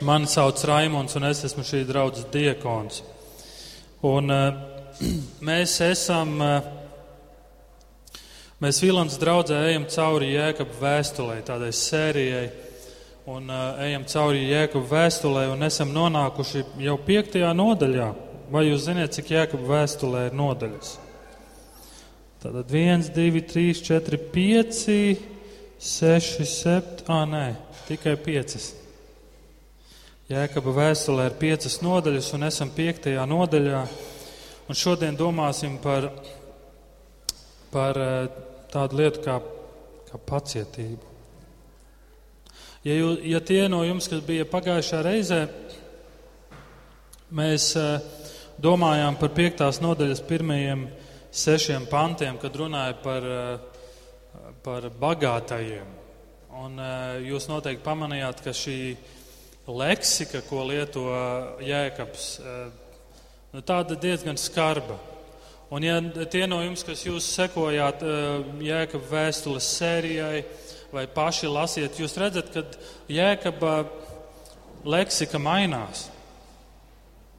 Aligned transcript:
Mani 0.00 0.26
sauc 0.26 0.56
Raimons, 0.64 1.12
un 1.18 1.26
es 1.28 1.42
esmu 1.44 1.60
šī 1.60 1.82
draudzes 1.84 2.24
diekons. 2.32 3.02
Un, 4.08 4.32
uh, 4.32 4.54
mēs 5.48 5.74
esam, 5.84 6.30
uh, 6.40 6.64
mēs 8.64 8.80
Vilants 8.80 9.18
draudzē 9.20 9.58
ejam 9.68 9.84
cauri 9.92 10.30
Jēkabu 10.32 10.80
vēstulē, 10.80 11.36
tādai 11.44 11.68
sērijai, 11.76 12.46
un 13.28 13.52
uh, 13.52 13.76
ejam 13.84 14.08
cauri 14.08 14.48
Jēkabu 14.48 14.88
vēstulē, 14.88 15.44
un 15.52 15.68
esam 15.68 15.92
nonākuši 15.92 16.64
jau 16.86 16.96
piektajā 17.04 17.52
nodaļā. 17.60 18.08
Vai 18.50 18.64
jūs 18.70 18.88
zināt, 18.88 19.12
cik 19.18 19.36
Jēkabu 19.36 19.68
vēstulē 19.68 20.30
ir 20.30 20.40
nodaļas? 20.40 20.96
Tātad 22.40 22.72
1, 22.72 23.10
2, 23.12 23.44
3, 23.52 23.84
4, 23.84 24.24
5, 24.32 24.84
6, 25.92 26.44
7, 26.56 27.08
ah, 27.12 27.26
nē, 27.28 27.48
tikai 27.84 28.16
5. 28.16 28.79
Jēkaba 30.30 30.70
vēstulē 30.70 31.24
ir 31.26 31.32
piecas 31.40 31.80
nodaļas, 31.82 32.28
un 32.36 32.46
esam 32.46 32.68
piektajā 32.70 33.24
nodaļā. 33.26 33.80
Un 34.70 34.78
šodien 34.78 35.18
domāsim 35.18 35.74
par, 35.82 36.06
par 37.72 37.98
eh, 37.98 38.28
tādu 38.70 39.00
lietu 39.00 39.24
kā, 39.24 39.40
kā 40.06 40.22
pacietību. 40.30 41.10
Ja, 42.86 42.94
jū, 42.94 43.10
ja 43.26 43.42
tie 43.42 43.64
no 43.74 43.82
jums, 43.82 44.06
kas 44.06 44.22
bija 44.22 44.46
pagājušā 44.46 45.02
reizē, 45.02 45.42
mēs 47.34 47.72
eh, 47.82 48.08
domājām 48.62 49.18
par 49.18 49.34
piektās 49.34 49.82
nodaļas 49.82 50.22
pirmajiem 50.30 50.86
sešiem 51.34 51.90
pantiem, 51.90 52.38
kad 52.38 52.54
runāja 52.54 53.00
par, 53.02 53.32
eh, 53.34 54.50
par 54.62 54.92
bagātajiem. 54.94 55.96
Un 56.60 56.78
jūs 57.24 57.46
noteikti 57.50 57.82
pamanījāt, 57.82 58.44
ka 58.44 58.52
šī 58.54 58.76
leksika, 59.68 60.40
ko 60.48 60.64
lieto 60.68 61.06
Jēkabs, 61.60 62.26
eh, 62.40 62.70
nu, 63.52 63.62
tāda 63.62 63.98
diezgan 64.00 64.38
skarba. 64.40 64.98
Un 65.70 65.84
ja 65.86 66.00
tie 66.26 66.46
no 66.50 66.62
jums, 66.64 66.82
kas 66.82 67.04
jūs 67.06 67.28
sekojāt 67.36 68.02
eh, 68.02 68.44
Jēkabā 68.70 69.10
vēstules 69.10 69.72
sērijai 69.78 70.44
vai 70.92 71.06
paši 71.06 71.50
lasiet, 71.50 71.98
jūs 72.00 72.16
redzat, 72.18 72.50
ka 72.54 72.64
Jēkabā 73.10 73.84
leksika 74.84 75.38
mainās. 75.38 76.08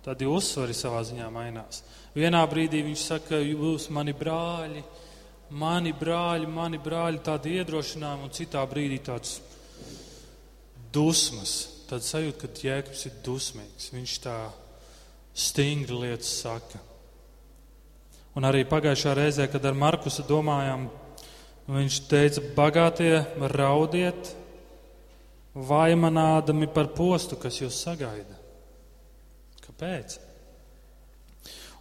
Tad 0.02 0.22
jau 0.22 0.38
uzsvari 0.40 0.74
savā 0.74 1.04
ziņā 1.06 1.28
mainās. 1.30 1.84
Vienā 2.16 2.42
brīdī 2.50 2.82
viņš 2.84 3.04
saka, 3.14 3.38
jūs 3.40 3.90
mani 3.94 4.16
brāļi, 4.18 4.82
mani 5.52 5.94
brāļi, 5.94 6.48
mani 6.50 6.80
brāļi, 6.82 7.22
tādi 7.24 7.58
iedrošinājumi, 7.60 8.26
un 8.26 8.34
citā 8.36 8.64
brīdī 8.68 8.98
tāds 9.06 9.38
dusmas, 10.92 11.54
tad 11.92 12.06
sajūta, 12.08 12.48
ka 12.48 12.68
Jēkabs 12.68 13.06
ir 13.10 13.18
dusmīgs. 13.26 13.92
Viņš 13.92 14.16
tā 14.24 14.38
stingri 15.36 15.98
lietas 16.06 16.32
saka. 16.42 16.80
Un 18.40 18.48
arī 18.48 18.64
pagājušā 18.64 19.16
reizē, 19.18 19.48
kad 19.52 19.66
ar 19.68 19.76
Markusu 19.76 20.24
domājām, 20.24 20.88
viņš 21.72 21.98
teica, 22.08 22.44
bagātie 22.56 23.26
raudiet, 23.52 24.32
vaimanādami 25.52 26.70
par 26.72 26.94
postu, 26.96 27.36
kas 27.36 27.60
jūs 27.60 27.82
sagaida. 27.84 28.40
Kāpēc? 29.66 30.16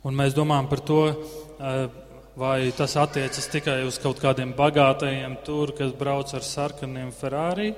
Un 0.02 0.16
mēs 0.18 0.34
domājam 0.34 0.68
par 0.70 0.82
to, 0.90 1.00
eh, 1.10 1.86
vai 2.34 2.72
tas 2.72 2.96
attiecas 2.96 3.46
tikai 3.52 3.84
uz 3.86 3.98
kaut 3.98 4.18
kādiem 4.18 4.54
bagātajiem 4.56 5.38
tur, 5.44 5.72
kas 5.72 5.92
brauc 5.92 6.34
ar 6.34 6.40
sarkaniem 6.40 7.12
Ferrari, 7.12 7.74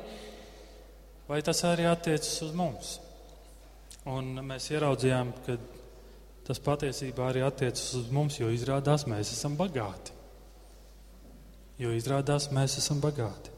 vai 1.29 1.43
tas 1.43 1.63
arī 1.69 1.87
attiecas 1.91 2.43
uz 2.47 2.53
mums? 2.57 2.97
Un 4.11 4.35
mēs 4.43 4.67
ieraudzījām, 4.73 5.31
ka 5.47 5.57
tas 6.47 6.59
patiesībā 6.63 7.29
arī 7.31 7.45
attiecas 7.47 7.93
uz 8.01 8.09
mums, 8.15 8.41
jo 8.41 8.51
izrādās 8.51 9.07
mēs 9.07 9.31
esam 9.37 9.55
bagāti. 9.59 10.15
Jo 11.79 11.93
izrādās 11.95 12.49
mēs 12.55 12.77
esam 12.83 13.01
bagāti. 13.03 13.53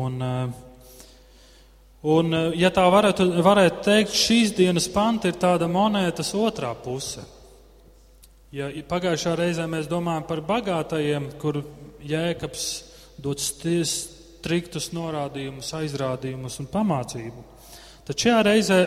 un, 0.00 0.22
eh, 0.22 0.48
un, 2.02 2.34
eh, 2.34 2.56
ja 2.64 2.72
tā 2.72 2.86
varētu, 2.92 3.28
varētu 3.44 3.84
teikt, 3.84 4.16
šīs 4.16 4.56
dienas 4.56 4.88
panti 4.88 5.28
ir 5.28 5.38
tāda 5.40 5.68
monētas 5.68 6.32
otrā 6.36 6.72
puse. 6.76 7.24
Ja 8.54 8.68
pagājušā 8.70 9.36
reizē 9.36 9.64
mēs 9.66 9.88
domājam 9.90 10.28
par 10.28 10.40
bagātajiem, 10.46 11.32
kur 11.42 11.64
jēkabs 12.06 12.66
dod 13.18 13.40
sties, 13.42 14.13
striktus 14.44 14.90
norādījumus, 14.92 15.72
aizrādījumus 15.78 16.60
un 16.60 16.68
pamācību. 16.68 17.44
Tad 18.04 18.20
šajā 18.20 18.40
reizē 18.44 18.80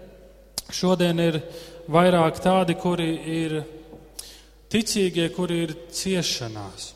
šodien 0.80 1.20
ir 1.20 1.36
vairāk 1.92 2.40
tādi, 2.40 2.78
kuri 2.80 3.10
ir 3.34 3.58
ticīgie, 4.72 5.28
kuri 5.36 5.58
ir 5.66 5.74
ciešanās. 5.92 6.94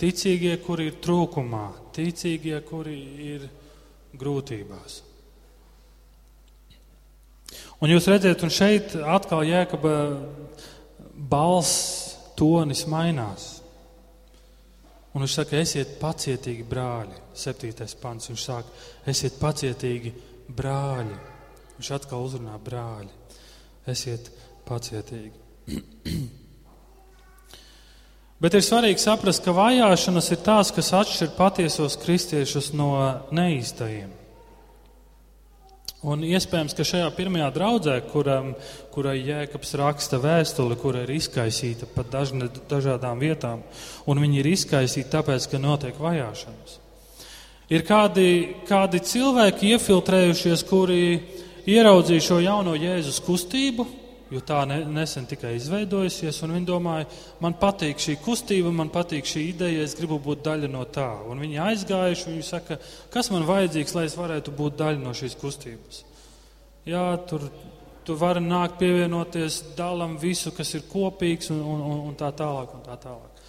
Ticīgie, 0.00 0.54
kuri 0.64 0.88
ir 0.88 0.96
trūkumā, 1.04 1.66
ticīgie, 1.92 2.56
kuri 2.64 2.96
ir 3.28 3.44
grūtībās. 4.16 5.02
Un 7.84 7.92
jūs 7.92 8.08
redzat, 8.08 8.40
un 8.40 8.54
šeit 8.54 8.96
atkal 9.04 9.44
jēkaba 9.44 9.94
balss 11.28 12.16
tonis 12.38 12.86
mainās. 12.88 13.57
Un 15.18 15.24
viņš 15.24 15.32
saka, 15.34 15.58
esiet 15.58 15.96
pacietīgi, 15.98 16.62
brāļi. 16.70 17.16
Septītais 17.34 17.96
pants. 17.98 18.28
Viņš 18.30 18.42
saka, 18.46 18.70
esiet 19.10 19.34
pacietīgi, 19.40 20.12
brāļi. 20.54 21.16
Viņš 21.74 21.88
atkal 21.96 22.22
uzrunā 22.22 22.54
brāļi. 22.62 23.10
Esiet 23.90 24.28
pacietīgi. 24.68 25.34
Bet 28.46 28.54
ir 28.54 28.62
svarīgi 28.62 29.02
saprast, 29.02 29.42
ka 29.42 29.50
vajāšanas 29.58 30.30
ir 30.36 30.38
tās, 30.46 30.70
kas 30.76 30.92
atšķir 30.94 31.34
patiesos 31.34 31.98
kristiešus 31.98 32.70
no 32.78 32.92
neīstajiem. 33.34 34.14
Un 36.06 36.22
iespējams, 36.22 36.76
ka 36.78 36.84
šajā 36.86 37.08
pirmajā 37.16 37.48
draudzē, 37.56 37.96
kuram, 38.12 38.52
kurai 38.94 39.16
Jēkabs 39.18 39.72
raksta 39.80 40.20
vēstuli, 40.22 40.76
kura 40.78 41.02
ir 41.02 41.10
izkaisīta 41.16 41.88
pa 41.90 42.04
dažne, 42.06 42.46
dažādām 42.70 43.18
vietām, 43.18 43.64
un 44.06 44.20
viņi 44.22 44.38
ir 44.38 44.48
izkaisīti 44.52 45.10
tāpēc, 45.10 45.48
ka 45.50 45.58
notiek 45.58 45.98
vajāšanas. 45.98 46.76
Ir 47.74 47.82
kādi, 47.84 48.28
kādi 48.68 49.02
cilvēki 49.10 49.74
iefiltrējušies, 49.74 50.62
kuri 50.70 51.02
ieraudzīja 51.66 52.26
šo 52.28 52.38
jauno 52.46 52.76
Jēzus 52.78 53.18
kustību, 53.26 53.88
jo 54.30 54.42
tā 54.44 54.60
ne, 54.68 54.82
nesen 54.92 55.26
tikai 55.28 55.54
izveidojusies, 55.56 56.42
un 56.44 56.52
viņi 56.56 56.68
domāja, 56.68 57.08
man 57.42 57.56
patīk 57.60 58.00
šī 58.02 58.18
kustība, 58.24 58.72
man 58.74 58.92
patīk 58.92 59.28
šī 59.28 59.46
ideja, 59.54 59.86
es 59.86 59.96
gribu 59.98 60.20
būt 60.22 60.44
daļa 60.46 60.70
no 60.72 60.84
tā. 60.92 61.08
Un 61.28 61.40
viņi 61.44 61.62
aizgājuši, 61.64 62.28
viņi 62.32 62.44
saka, 62.46 62.78
kas 63.14 63.32
man 63.34 63.48
vajadzīgs, 63.48 63.96
lai 63.96 64.04
es 64.10 64.18
varētu 64.18 64.54
būt 64.58 64.78
daļa 64.82 65.02
no 65.02 65.16
šīs 65.16 65.38
kustības. 65.40 66.04
Jā, 66.88 67.06
tur 67.28 67.48
tu 68.08 68.16
vari 68.16 68.40
nākt 68.40 68.78
pievienoties, 68.80 69.62
dalam 69.76 70.16
visu, 70.20 70.52
kas 70.56 70.70
ir 70.78 70.86
kopīgs 70.88 71.50
un, 71.52 71.60
un, 71.60 71.82
un 72.08 72.14
tā 72.16 72.30
tālāk. 72.36 72.72
Un 72.78 72.86
tā 72.86 72.96
tālāk. 73.02 73.42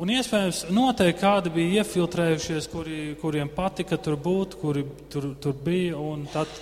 Un 0.00 0.12
iespējams, 0.12 0.62
noteikti 0.72 1.20
kādi 1.20 1.52
bija 1.52 1.82
iefiltrējušies, 1.82 2.68
kuri, 2.72 2.98
kuriem 3.20 3.52
patika 3.52 3.98
tur 4.00 4.16
būt, 4.20 4.56
kuri 4.60 4.84
tur, 5.12 5.30
tur 5.40 5.56
bija, 5.64 5.96
un 6.00 6.24
tad, 6.32 6.52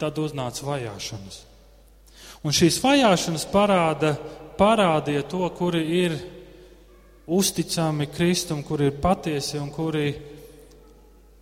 tad 0.00 0.20
uznāca 0.20 0.64
vajāšanas. 0.68 1.38
Un 2.46 2.54
šīs 2.54 2.78
vajāšanas 2.78 3.42
parāda, 3.50 4.12
parādīja 4.54 5.24
to, 5.26 5.42
kuri 5.58 5.82
ir 6.04 6.12
uzticami 7.26 8.06
Kristum, 8.06 8.62
kuri 8.62 8.86
ir 8.86 9.00
patiesi 9.02 9.58
un 9.58 9.72
kuri 9.74 10.12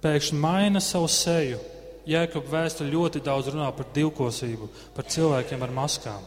pēkšņi 0.00 0.38
maina 0.40 0.80
savu 0.80 1.10
seju. 1.12 1.60
Jēkab 2.08 2.48
vēsta 2.48 2.84
ļoti 2.88 3.20
daudz 3.24 3.50
runā 3.52 3.68
par 3.76 3.88
divkosību, 3.92 4.68
par 4.96 5.06
cilvēkiem 5.08 5.62
ar 5.64 5.74
maskām. 5.76 6.24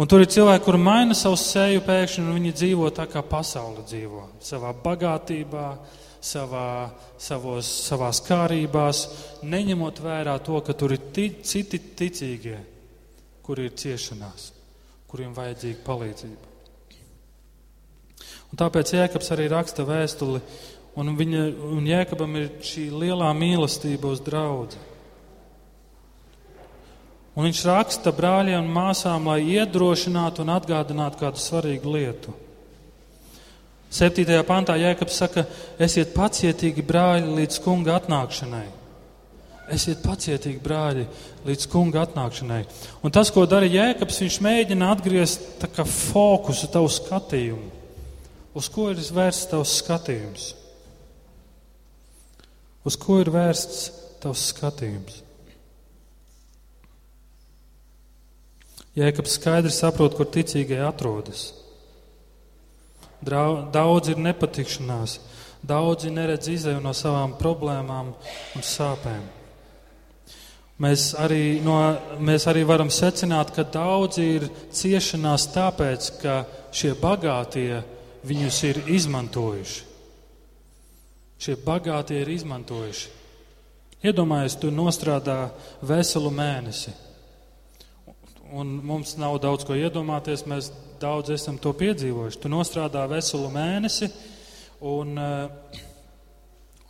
Un 0.00 0.08
tur 0.10 0.22
ir 0.22 0.30
cilvēki, 0.30 0.64
kuri 0.64 0.78
maina 0.82 1.14
savu 1.14 1.38
seju 1.38 1.82
pēkšņi, 1.86 2.26
un 2.26 2.38
viņi 2.40 2.52
dzīvo 2.56 2.90
tā, 2.96 3.06
kā 3.10 3.22
pasaule 3.26 3.82
dzīvo. 3.86 4.26
Savā 4.42 4.70
bagātībā, 4.82 5.66
savā, 6.22 6.90
savos, 7.20 7.70
savās 7.86 8.22
kārībās, 8.26 9.06
neņemot 9.46 10.02
vērā 10.02 10.38
to, 10.46 10.58
ka 10.64 10.74
tur 10.74 10.94
ir 10.96 11.06
citi 11.14 11.82
ticīgie, 11.98 12.58
kuri 13.46 13.68
ir 13.68 13.76
ciešanās, 13.78 14.50
kuriem 15.10 15.34
vajadzīga 15.36 15.82
palīdzība. 15.86 16.50
Un 18.50 18.58
tāpēc 18.58 18.94
Jēkabs 18.96 19.30
arī 19.34 19.46
raksta 19.50 19.86
vēstuli, 19.86 20.40
un, 20.98 21.12
viņa, 21.18 21.42
un 21.70 21.86
Jēkabam 21.86 22.38
ir 22.40 22.48
šī 22.66 22.88
lielā 22.90 23.30
mīlestība 23.36 24.10
uz 24.10 24.22
draugu. 24.26 24.78
Un 27.38 27.46
viņš 27.46 27.60
raksta 27.68 28.10
brāļiem 28.12 28.58
un 28.58 28.72
māsām, 28.74 29.28
lai 29.30 29.44
iedrošinātu 29.54 30.42
un 30.42 30.50
atgādinātu 30.56 31.20
kādu 31.22 31.40
svarīgu 31.40 31.94
lietu. 31.94 32.34
Septītajā 33.90 34.42
pantā 34.46 34.76
Jēkabs 34.78 35.16
saka, 35.22 35.46
esiet 35.82 36.12
pacietīgi 36.14 36.82
brāļi 36.86 37.32
līdz 37.38 37.62
kunga 37.64 37.96
atnākšanai. 37.98 38.66
Esiet 39.70 40.00
pacietīgi 40.02 40.58
brāļi 40.64 41.04
līdz 41.46 41.66
kunga 41.70 42.02
atnākšanai. 42.02 42.64
Un 43.06 43.14
tas, 43.14 43.30
ko 43.30 43.44
dara 43.46 43.68
Jēkabs, 43.70 44.18
viņš 44.24 44.38
mēģina 44.42 44.88
atgriezt 44.96 45.66
fokusu, 45.86 46.70
tavu 46.72 46.90
skatījumu. 46.90 47.70
Uz 48.58 48.66
ko 48.72 48.88
ir 48.90 48.98
vērsts 48.98 49.46
tavs 49.52 49.76
skatījums? 49.78 50.48
Uz 52.82 52.96
ko 52.98 53.20
ir 53.22 53.30
vērsts 53.30 53.82
tavs 54.22 54.48
skatījums? 54.50 55.20
Jēkabs 58.98 59.36
skaidri 59.38 59.70
saprot, 59.70 60.16
kur 60.18 60.26
ticīgie 60.26 60.80
atrodas. 60.82 61.52
Daudz 63.22 64.10
ir 64.10 64.18
nepatikšanās, 64.18 65.20
daudzi 65.62 66.10
neredz 66.10 66.50
izēju 66.50 66.80
no 66.82 66.96
savām 66.96 67.36
problēmām 67.38 68.10
un 68.16 68.66
sāpēm. 68.66 69.39
Mēs 70.80 71.10
arī, 71.20 71.60
no, 71.64 71.76
mēs 72.24 72.46
arī 72.48 72.62
varam 72.64 72.88
secināt, 72.88 73.52
ka 73.52 73.66
daudzi 73.68 74.24
ir 74.38 74.46
ciešanās 74.72 75.50
tāpēc, 75.52 76.08
ka 76.22 76.36
šie 76.72 76.94
bagātie 77.00 77.82
viņus 78.24 78.62
ir 78.70 78.80
izmantojuši. 78.96 79.84
Šie 81.40 81.56
bagātie 81.64 82.22
ir 82.22 82.32
izmantojuši. 82.32 83.12
Iedomājies, 84.08 84.56
tu 84.60 84.72
nostrādā 84.72 85.50
veselu 85.84 86.32
mēnesi 86.32 86.92
Un 88.52 88.80
mums 88.82 89.14
nav 89.14 89.36
daudz 89.38 89.62
ko 89.66 89.76
iedomāties, 89.78 90.42
mēs 90.50 90.72
daudz 90.98 91.30
esam 91.30 91.58
to 91.62 91.70
piedzīvojuši. 91.78 92.40
Tu 92.42 92.50
nostrādā 92.50 93.04
veselu 93.10 93.46
mēnesi, 93.54 94.08
un, 94.82 95.14
eh, 95.18 95.78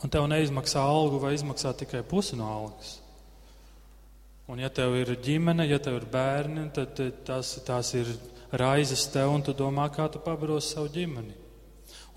un 0.01 0.11
tev 0.11 0.25
neizmaksā 0.33 0.81
algu 0.81 1.21
vai 1.21 1.35
izmaksā 1.37 1.75
tikai 1.77 2.01
pusi 2.03 2.37
no 2.37 2.49
algas. 2.49 3.00
Un, 4.51 4.59
ja 4.59 4.71
tev 4.75 4.97
ir 4.99 5.13
ģimene, 5.23 5.69
ja 5.71 5.79
tev 5.79 6.01
ir 6.01 6.07
bērni, 6.11 6.67
tad 6.75 6.99
tas, 7.27 7.53
tās 7.67 7.93
ir 7.95 8.11
raizes 8.51 9.07
tev, 9.15 9.31
un 9.37 9.45
tu 9.47 9.55
domā, 9.55 9.87
kā 9.95 10.09
tu 10.11 10.23
pabaros 10.25 10.73
savu 10.75 10.91
ģimeni. 10.91 11.37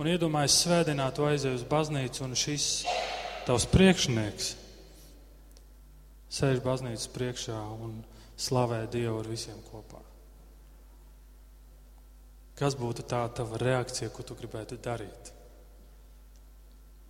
Un 0.02 0.10
iedomājies, 0.10 0.56
svētdienā 0.64 1.12
tu 1.14 1.28
aizej 1.30 1.54
uz 1.60 1.68
baznīcu, 1.70 2.24
un 2.26 2.34
šis 2.34 2.66
tavs 3.46 3.68
priekšnieks 3.70 4.56
sēž 6.34 6.64
baznīcas 6.66 7.12
priekšā. 7.14 7.60
Un, 7.86 8.02
slavē 8.38 8.86
Dievu 8.92 9.20
ar 9.22 9.30
visiem 9.30 9.60
kopā. 9.70 10.02
Kas 12.58 12.78
būtu 12.78 13.06
tā 13.10 13.24
tava 13.36 13.60
reakcija, 13.62 14.12
ko 14.14 14.26
tu 14.26 14.38
gribētu 14.38 14.78
darīt? 14.82 15.32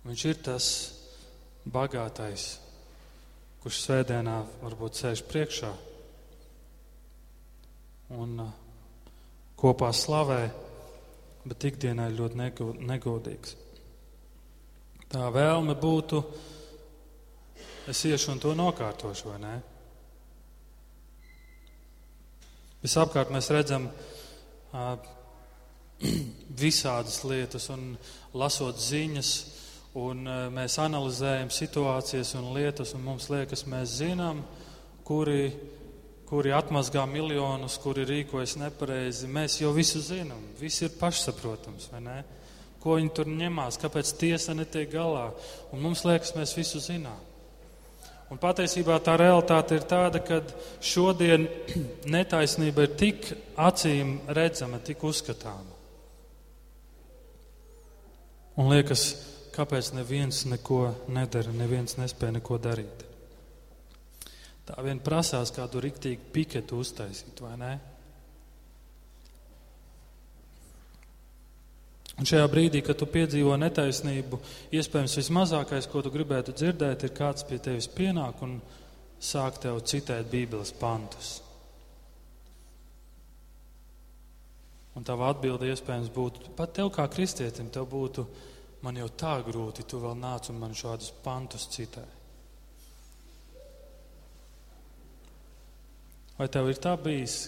Viņš 0.04 0.24
ir 0.28 0.40
tas 0.44 0.66
bagātais, 1.64 2.58
kurš 3.64 3.78
svētdienā 3.80 4.32
varbūt 4.60 4.98
sēž 4.98 5.22
priekšā 5.24 5.68
un 8.12 8.34
uh, 8.44 8.50
kopā 9.56 9.88
slavē, 9.96 10.42
bet 11.48 11.64
ikdienā 11.70 12.10
ir 12.10 12.18
ļoti 12.18 12.76
negodīgs. 12.84 13.54
Tā 15.08 15.30
vēlme 15.32 15.78
būtu, 15.80 16.20
es 17.88 18.04
iešu 18.04 18.34
un 18.34 18.44
to 18.44 18.52
nokārtošu, 18.58 19.30
vai 19.32 19.40
ne? 19.40 19.54
Visapkārt 22.84 23.32
mēs 23.32 23.48
redzam 23.56 23.88
uh, 23.88 24.92
visādas 26.66 27.22
lietas, 27.24 27.72
un 27.72 27.94
lasot 28.36 28.76
ziņas, 28.76 29.32
un 29.94 30.26
uh, 30.26 30.46
mēs 30.54 30.76
analizējam 30.82 31.50
situācijas 31.54 32.34
un 32.40 32.50
lietas, 32.56 32.94
un 32.96 33.04
mums 33.06 33.28
liekas, 33.30 33.64
mēs 33.70 33.98
zinām, 34.00 34.42
kuri, 35.06 35.52
kuri 36.28 36.54
atmazgā 36.56 37.04
miljonus, 37.10 37.76
kuri 37.82 38.06
rīkojas 38.08 38.56
nepareizi. 38.58 39.30
Mēs 39.30 39.60
jau 39.62 39.70
visu 39.76 40.02
zinām, 40.02 40.42
viss 40.58 40.82
ir 40.82 40.96
pašsaprotams, 40.98 41.90
vai 41.92 42.02
ne? 42.02 42.16
Ko 42.82 42.98
viņi 42.98 43.12
tur 43.16 43.30
ņemās, 43.30 43.78
kāpēc 43.80 44.10
tiesa 44.20 44.52
netiek 44.56 44.90
galā, 44.92 45.30
un 45.72 45.80
mums 45.80 46.02
liekas, 46.04 46.34
mēs 46.36 46.56
visu 46.58 46.82
zinām. 46.84 47.22
Un 48.32 48.40
patiesībā 48.40 48.96
tā 49.04 49.14
realitāte 49.20 49.76
ir 49.78 49.84
tāda, 49.86 50.18
ka 50.24 50.40
šodien 50.82 51.46
netaisnība 52.16 52.88
ir 52.88 52.96
tik 52.98 53.30
acīm 53.60 54.16
redzama, 54.26 54.80
tik 54.82 55.04
uzskatāma. 55.06 55.70
Un 58.58 58.70
liekas, 58.70 59.33
kāpēc 59.54 59.92
neviens 59.94 60.44
neko 60.50 60.82
nedara, 61.14 61.52
neviens 61.54 61.98
nespēja 62.00 62.38
neko 62.38 62.58
darīt. 62.62 63.04
Tā 64.64 64.80
vien 64.84 65.00
prasās 65.04 65.52
kādu 65.52 65.82
riktīgu 65.84 66.30
piketu 66.32 66.78
uztaisīt, 66.80 67.42
vai 67.44 67.56
ne? 67.60 67.72
Un 72.14 72.28
šajā 72.30 72.46
brīdī, 72.46 72.80
kad 72.86 72.98
tu 72.98 73.08
piedzīvo 73.10 73.56
netaisnību, 73.58 74.38
iespējams 74.78 75.16
vismazākais, 75.18 75.88
ko 75.90 76.02
tu 76.04 76.12
gribētu 76.14 76.54
dzirdēt, 76.54 77.08
ir 77.08 77.14
kāds 77.16 77.46
pie 77.48 77.58
tevis 77.58 77.88
pienāk 77.90 78.42
un 78.46 78.60
sāk 79.18 79.58
tev 79.64 79.80
citēt 79.82 80.30
Bībeles 80.30 80.70
pantus. 80.78 81.40
Un 84.94 85.02
tava 85.02 85.32
atbilde 85.32 85.66
iespējams 85.72 86.12
būtu, 86.14 86.54
pat 86.54 86.76
tev 86.76 86.92
kā 86.94 87.08
kristietim, 87.10 87.66
tev 87.74 87.88
būtu, 87.90 88.28
man 88.84 89.00
jau 89.00 89.08
tā 89.08 89.38
grūti, 89.46 89.86
tu 89.88 90.02
vēl 90.02 90.18
nāc 90.20 90.50
un 90.52 90.60
man 90.60 90.76
šādus 90.76 91.10
pantus 91.24 91.66
citē. 91.72 92.04
Vai 96.36 96.48
tev 96.50 96.68
ir 96.68 96.80
tā 96.82 96.96
bijis, 97.00 97.38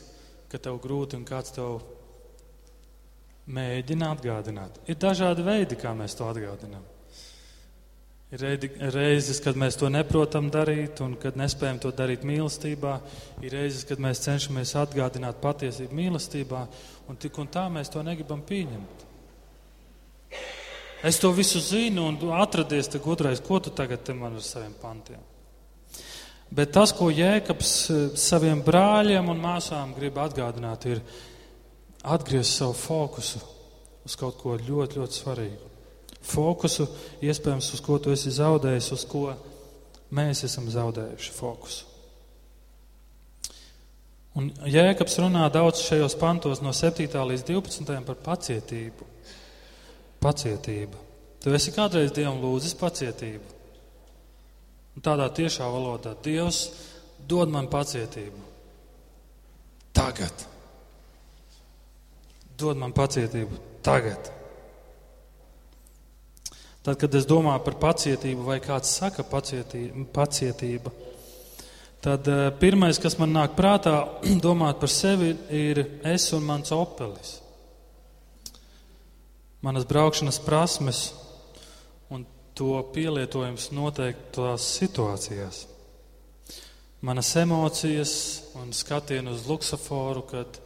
ka 0.49 0.61
tev 0.63 0.79
grūti 0.83 1.19
un 1.19 1.25
kāds 1.27 1.53
tev 1.57 1.81
mēģina 3.47 4.13
atgādināt. 4.15 4.79
Ir 4.91 4.99
dažādi 5.03 5.45
veidi, 5.47 5.79
kā 5.79 5.93
mēs 5.99 6.15
to 6.19 6.29
atgādinām. 6.31 6.85
Ir 8.35 8.43
reizes, 8.91 9.39
kad 9.43 9.59
mēs 9.59 9.77
to 9.79 9.87
neprotam 9.91 10.49
darīt, 10.51 10.99
un 11.05 11.15
kad 11.23 11.39
nespējam 11.39 11.79
to 11.83 11.93
darīt 11.95 12.25
mīlestībā. 12.27 12.97
Ir 13.47 13.55
reizes, 13.55 13.85
kad 13.87 14.03
mēs 14.03 14.25
cenšamies 14.25 14.75
atgādināt 14.83 15.39
patiesību 15.43 15.95
mīlestībā, 15.95 16.65
un 17.07 17.21
tik 17.23 17.39
un 17.39 17.51
tā 17.55 17.69
mēs 17.71 17.93
to 17.95 18.03
negribam 18.07 18.43
pieņemt. 18.47 19.06
Es 21.07 21.21
to 21.23 21.31
visu 21.31 21.61
zinu, 21.63 22.09
un 22.11 22.35
atradies 22.35 22.89
te 22.91 22.99
gudrais, 22.99 23.41
ko 23.45 23.61
tu 23.63 23.71
tagad 23.71 24.03
te 24.03 24.15
man 24.17 24.35
ar 24.35 24.43
saviem 24.43 24.75
pantiem. 24.81 25.23
Bet 26.51 26.73
tas, 26.75 26.93
ko 26.95 27.11
Jēkabs 27.11 27.73
eh, 27.91 28.03
saviem 28.19 28.63
brāļiem 28.67 29.31
un 29.31 29.43
māsām 29.43 29.95
grib 29.95 30.19
atgādināt, 30.23 30.87
ir, 30.91 31.03
atgriezt 32.07 32.59
savu 32.59 32.75
fokusu 32.79 33.43
uz 34.07 34.15
kaut 34.19 34.39
ko 34.39 34.55
ļoti, 34.59 35.01
ļoti 35.01 35.21
svarīgu. 35.21 35.73
Fokusu, 36.27 36.87
iespējams, 37.23 37.73
uz 37.75 37.83
ko 37.83 37.99
tu 38.03 38.15
esi 38.15 38.35
zaudējis, 38.35 38.93
uz 38.95 39.05
ko 39.11 39.29
mēs 40.15 40.45
esam 40.47 40.71
zaudējuši 40.71 41.35
fokusu. 41.35 41.93
Un 44.37 44.51
Jēkabs 44.69 45.19
runā 45.23 45.47
daudz 45.55 45.81
šajos 45.87 46.19
pantos 46.21 46.61
no 46.63 46.75
7. 46.77 47.07
līdz 47.31 47.47
12. 47.49 47.95
par 48.07 48.19
pacietību. 48.27 49.16
Pacietība. 50.27 50.99
Tu 51.43 51.55
esi 51.55 51.71
kādreiz 51.71 52.11
Dievam 52.15 52.41
lūdzis 52.43 52.75
pacietību. 52.81 53.55
Un 54.97 55.05
tādā 55.05 55.29
tiešā 55.31 55.69
valodā 55.71 56.17
Dievs 56.25 56.65
dod 57.29 57.53
man 57.53 57.71
pacietību. 57.71 58.43
Tagad. 59.95 60.47
Dod 62.59 62.81
man 62.81 62.93
pacietību 62.97 63.61
tagad. 63.87 64.33
Tad, 66.83 66.95
kad 67.01 67.15
es 67.19 67.27
domāju 67.27 67.65
par 67.67 67.79
pacietību, 67.83 68.45
vai 68.47 68.61
kāds 68.63 68.93
saka 68.99 69.25
pacietība, 69.27 70.07
pacietība 70.15 70.93
tad 72.07 72.29
uh, 72.31 72.45
pirmais, 72.61 73.01
kas 73.03 73.17
man 73.19 73.33
nāk 73.35 73.57
prātā, 73.59 73.97
domāt 74.47 74.79
par 74.83 74.93
sevi, 74.93 75.33
ir 75.51 75.83
es 76.07 76.29
un 76.37 76.47
mans 76.47 76.71
opelis. 76.75 77.41
Manas 79.63 79.87
braukšanas 79.89 80.39
prasmes 80.45 81.01
un 82.13 82.27
to 82.57 82.77
pielietojums 82.95 83.71
noteiktās 83.77 84.67
situācijās. 84.79 85.65
Manas 87.07 87.33
emocijas 87.37 88.13
un 88.61 88.73
skatienu 88.73 89.35
uz 89.37 89.47
luksaforu, 89.49 90.25
kad 90.29 90.61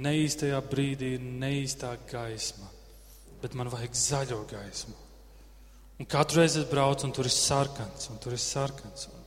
neīstajā 0.00 0.60
brīdī 0.70 1.14
neīstā 1.20 1.94
gaisma, 2.10 2.68
bet 3.42 3.56
man 3.58 3.70
vajag 3.72 3.96
zaļo 3.96 4.42
gaismu. 4.50 4.96
Un 6.00 6.08
katru 6.08 6.40
reizi 6.40 6.62
es 6.62 6.68
braucu, 6.68 7.06
un 7.06 7.12
tur 7.16 7.28
ir 7.28 7.34
sarkans, 7.34 8.08
un 8.12 8.20
tur 8.22 8.36
ir 8.36 8.40
sarkans. 8.40 9.08
Un, 9.10 9.20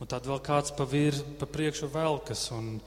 Un 0.00 0.08
tad 0.08 0.24
vēl 0.24 0.40
kāds 0.40 0.72
pa, 0.72 0.86
vir, 0.88 1.16
pa 1.36 1.44
priekšu 1.44 1.90
velkas 1.92 2.46
un, 2.56 2.78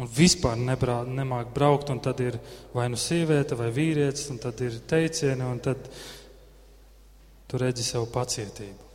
un 0.00 0.08
vispār 0.08 0.58
nebrā, 0.58 1.00
nemāk 1.04 1.52
braukt. 1.54 1.92
Un 1.92 2.00
tad 2.02 2.20
ir 2.24 2.38
vai 2.74 2.88
nu 2.92 2.98
sieviete 3.00 3.58
vai 3.58 3.70
vīrietis, 3.74 4.30
un 4.32 4.40
tad 4.42 4.60
ir 4.64 4.80
teicieni, 4.88 5.44
un 5.44 5.60
tad 5.62 5.90
tu 7.50 7.60
redzi 7.60 7.84
savu 7.84 8.08
pacietību. 8.14 8.88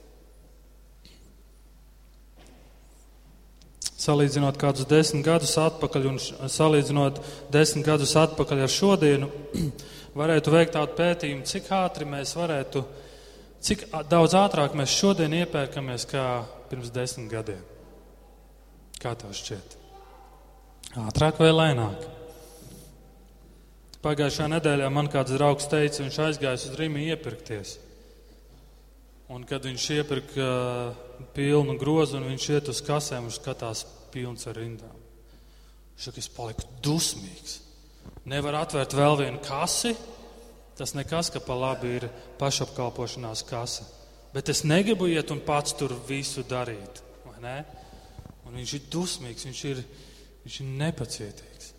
Salīdzinot 4.06 4.58
kādus 4.62 4.86
desmit 4.86 5.26
gadus 5.26 5.56
atpakaļ 5.58 6.10
un 6.12 6.20
salīdzinot 6.22 7.22
desmit 7.54 7.88
gadus 7.88 8.14
atpakaļ 8.22 8.66
ar 8.66 8.72
šodienu, 8.72 9.30
varētu 10.20 10.54
veikt 10.54 10.76
tādu 10.76 10.98
pētījumu, 11.00 11.48
cik 11.50 11.72
ātri 11.74 12.08
mēs 12.10 12.36
varētu, 12.38 12.84
cik 13.66 13.88
daudz 14.12 14.36
ātrāk 14.38 14.78
mēs 14.78 14.94
šodien 14.94 15.34
iepērkamies 15.42 16.06
kā 16.12 16.28
pirms 16.70 16.94
desmit 16.94 17.32
gadiem. 17.34 17.64
Kā 19.02 19.16
tev 19.18 19.34
šķiet? 19.36 19.85
Ātrāk 20.96 21.42
vai 21.44 21.50
lēnāk? 21.52 22.04
Pagājušā 24.00 24.46
nedēļā 24.54 24.86
man 24.94 25.10
kāds 25.12 25.34
draugs 25.36 25.68
teica, 25.68 26.06
viņš 26.06 26.20
aizgājis 26.24 26.70
uz 26.70 26.78
Rīmu 26.80 27.02
iepirkties. 27.10 27.74
Un 29.36 29.44
kad 29.50 29.66
viņš 29.68 29.88
iepirka 29.98 30.46
uh, 30.46 31.20
pilnu 31.36 31.76
grozu 31.82 32.16
un 32.22 32.30
viņš 32.30 32.48
iet 32.54 32.72
uz 32.72 32.80
kasēm, 32.86 33.28
viņš 33.28 33.42
skatās 33.42 33.84
pilns 34.14 34.48
ar 34.48 34.56
rindām. 34.56 34.96
Saka, 36.00 36.24
es 36.24 36.32
paliku 36.32 36.64
dusmīgs. 36.86 37.60
Nevar 38.32 38.62
atvērt 38.62 38.96
vēl 38.96 39.20
vienu 39.26 39.44
kasi. 39.44 39.92
Tas 40.80 40.96
nekas, 40.96 41.28
ka 41.32 41.44
pa 41.44 41.60
labi 41.60 41.92
ir 41.98 42.08
pašapkalpošanās 42.40 43.44
kasa. 43.48 43.84
Bet 44.32 44.48
es 44.52 44.64
negribu 44.64 45.12
iet 45.12 45.32
un 45.32 45.44
pats 45.44 45.76
tur 45.76 45.92
visu 46.08 46.44
darīt. 46.48 47.04
Un 47.36 48.56
viņš 48.56 48.74
ir 48.78 48.90
dusmīgs, 48.92 49.46
viņš 49.48 49.62
ir, 49.72 49.80
viņš 50.46 50.58
ir 50.62 50.74
nepacietīgs. 50.80 51.72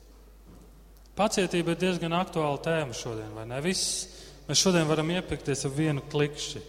Pacietība 1.16 1.72
ir 1.72 1.80
diezgan 1.80 2.12
aktuāla 2.18 2.60
tēma 2.60 2.96
šodien, 2.96 3.30
vai 3.32 3.46
ne? 3.48 3.60
Viss, 3.64 4.06
mēs 4.48 4.60
šodien 4.60 4.88
varam 4.90 5.14
iepirkties 5.14 5.64
ar 5.64 5.72
vienu 5.78 6.04
klikšķi 6.12 6.66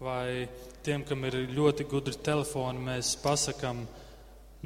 vai 0.00 0.48
tiem, 0.84 1.04
kam 1.04 1.26
ir 1.28 1.36
ļoti 1.52 1.84
gudri 1.88 2.16
telefoni, 2.24 2.80
mēs 2.80 3.12
pasakām 3.20 3.84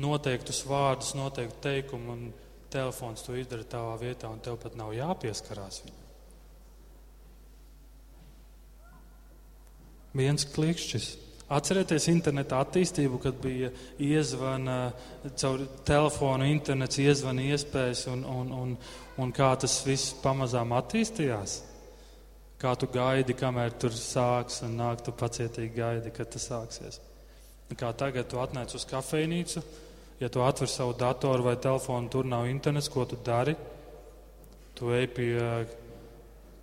noteiktus 0.01 0.63
vārdus, 0.69 1.15
noteiktu 1.19 1.61
teikumu, 1.65 2.15
un 2.15 2.23
telefons 2.71 3.23
to 3.27 3.35
izdara 3.39 3.67
tavā 3.67 3.99
vietā, 4.01 4.31
un 4.31 4.43
tev 4.43 4.59
pat 4.63 4.79
nav 4.79 4.95
jāpieskarās 4.95 5.83
viņam. 5.85 6.01
Viens 10.15 10.47
klikšķis. 10.47 11.07
Atcerieties 11.53 12.07
interneta 12.09 12.63
attīstību, 12.65 13.19
kad 13.21 13.37
bija 13.43 13.69
iezvana 14.01 14.79
caur 15.37 15.67
telefonu, 15.85 16.47
internets 16.49 16.99
iezvana 17.03 17.45
iespējas 17.45 18.07
un, 18.13 18.25
un, 18.25 18.53
un, 18.57 18.71
un 19.21 19.33
kā 19.37 19.51
tas 19.61 19.77
viss 19.85 20.15
pamazām 20.23 20.73
attīstījās. 20.73 21.59
Kā 22.65 22.73
tu 22.81 22.89
gaidi, 22.89 23.37
kamēr 23.37 23.75
tur 23.77 23.93
sāks, 23.93 24.63
un 24.65 24.79
nāk, 24.81 25.03
tu 25.05 25.13
pacietīgi 25.13 25.75
gaidi, 25.77 26.15
kad 26.17 26.33
tas 26.33 26.49
sāksies. 26.49 27.01
Kā 27.77 27.93
tagad 27.93 28.31
tu 28.31 28.41
atnāc 28.41 28.73
uz 28.77 28.87
kafejnīcu, 28.89 29.61
ja 30.23 30.31
tu 30.33 30.41
atver 30.47 30.71
savu 30.71 30.97
datoru 30.97 31.51
vai 31.51 31.57
telefonu, 31.61 32.09
tur 32.09 32.25
nav 32.25 32.49
internets, 32.49 32.89
ko 32.89 33.05
tu 33.05 33.21
dari. 33.25 33.53
Tu 34.75 34.91
ej 34.97 35.07
pie 35.13 35.37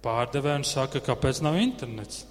pārdevēja 0.01 0.61
un 0.63 0.67
saka, 0.67 1.03
kāpēc 1.05 1.43
nav 1.45 1.61
internets. 1.61 2.25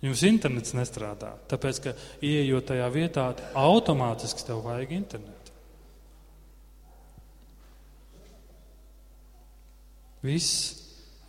Jums 0.00 0.22
internets 0.24 0.72
nestrādā, 0.72 1.34
tāpēc, 1.50 1.78
ka 1.84 1.92
ieejot 2.24 2.70
tajā 2.70 2.86
vietā, 2.92 3.26
automātiski 3.58 4.46
tev 4.48 4.62
vajag 4.64 4.94
internetu. 4.96 5.52
Viss 10.24 10.80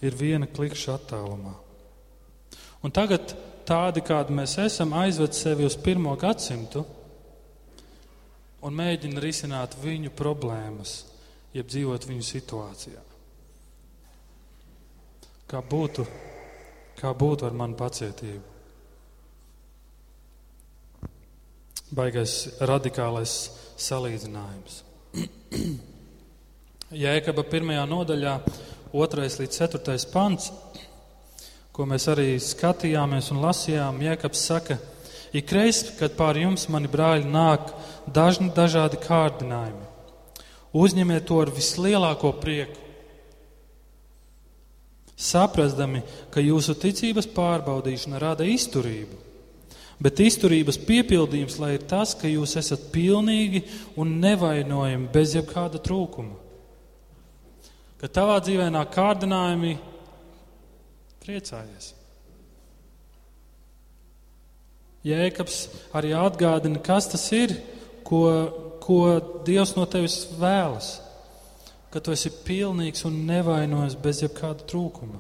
ir 0.04 0.16
viena 0.16 0.48
klikšķa 0.48 0.96
attālumā. 0.96 1.54
Un 2.82 2.96
tagad 2.96 3.36
tādi, 3.68 4.04
kādi 4.04 4.36
mēs 4.36 4.56
esam, 4.64 4.96
aizved 4.98 5.36
sevi 5.36 5.68
uz 5.68 5.76
pirmo 5.80 6.16
gadsimtu 6.20 6.86
un 8.64 8.78
mēģina 8.78 9.22
risināt 9.24 9.76
viņu 9.84 10.14
problēmas, 10.16 11.02
jeb 11.56 11.68
dzīvot 11.68 12.08
viņu 12.08 12.28
situācijā. 12.28 13.04
Kā 15.52 15.60
būtu, 15.60 16.08
kā 17.00 17.12
būtu 17.12 17.48
ar 17.48 17.58
manu 17.58 17.76
pacietību? 17.80 18.51
Baigais 21.92 22.34
radikālais 22.64 23.32
salīdzinājums. 23.82 24.78
Jēkaba 27.04 27.44
pirmajā 27.52 27.82
nodaļā 27.88 28.36
2 28.94 29.26
līdz 29.42 29.58
4 29.58 29.98
pants, 30.14 30.52
ko 31.76 31.88
mēs 31.88 32.08
arī 32.12 32.36
skatījāmies 32.40 33.28
un 33.36 33.42
lasījām, 33.44 34.00
Jēkabs 34.08 34.44
saka, 34.48 34.78
ikreiz, 35.36 35.82
kad 36.00 36.16
pār 36.16 36.40
jums, 36.40 36.70
mani 36.72 36.88
brāļi, 36.92 37.28
nāk 37.32 37.74
dažni 38.08 38.54
dažādi 38.56 39.00
kārdinājumi, 39.04 39.84
uzņemiet 40.72 41.28
to 41.28 41.42
ar 41.44 41.52
vislielāko 41.52 42.32
prieku. 42.40 42.80
Saprastami, 45.22 46.06
ka 46.32 46.40
jūsu 46.40 46.78
ticības 46.80 47.28
pārbaudīšana 47.36 48.24
rada 48.24 48.48
izturību, 48.48 49.20
bet 50.02 50.22
izturības 50.26 50.80
piepildījums, 50.88 51.60
lai 51.62 51.76
ir 51.78 51.88
tas, 51.90 52.16
ka 52.18 52.30
jūs 52.30 52.58
esat 52.60 52.90
pilnīgi 52.94 53.64
un 54.02 54.18
nevainojami 54.24 55.12
bez 55.14 55.36
jebkāda 55.38 55.82
trūkuma 55.82 56.42
ka 58.02 58.10
tavā 58.10 58.40
dzīvē 58.42 58.72
nāk 58.74 58.96
kārdinājumi, 58.96 59.76
priecājies. 61.22 61.92
Jēkabs 65.06 65.60
arī 65.98 66.16
atgādina, 66.18 66.82
kas 66.82 67.10
tas 67.14 67.28
ir, 67.38 67.54
ko, 68.06 68.24
ko 68.82 68.98
Dievs 69.46 69.76
no 69.78 69.86
tevis 69.90 70.24
vēlas. 70.42 70.96
Ka 71.94 72.02
tu 72.02 72.14
esi 72.14 72.32
pilnīgs 72.46 73.06
un 73.06 73.22
nevainojams 73.28 73.98
bez 74.02 74.22
jebkāda 74.24 74.66
trūkuma. 74.70 75.20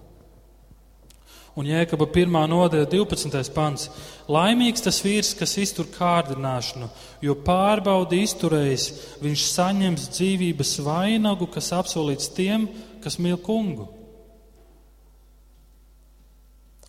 Un 1.59 1.67
Jēkaba 1.67 2.07
1. 2.07 2.31
nodaļa 2.47 2.87
12. 2.87 3.51
pants. 3.51 3.89
Laimīgs 4.31 4.85
tas 4.85 5.01
vīrs, 5.03 5.33
kas 5.35 5.57
iztur 5.59 5.89
kārdināšanu, 5.91 6.87
jo 7.25 7.35
pārbaudi 7.43 8.21
izturējis, 8.23 8.85
viņš 9.23 9.47
saņems 9.49 10.05
dzīvības 10.15 10.77
vainagu, 10.85 11.49
kas 11.51 11.73
apsolīts 11.75 12.31
tiem, 12.37 12.69
kas 13.03 13.19
mīl 13.19 13.35
kungu. 13.43 13.89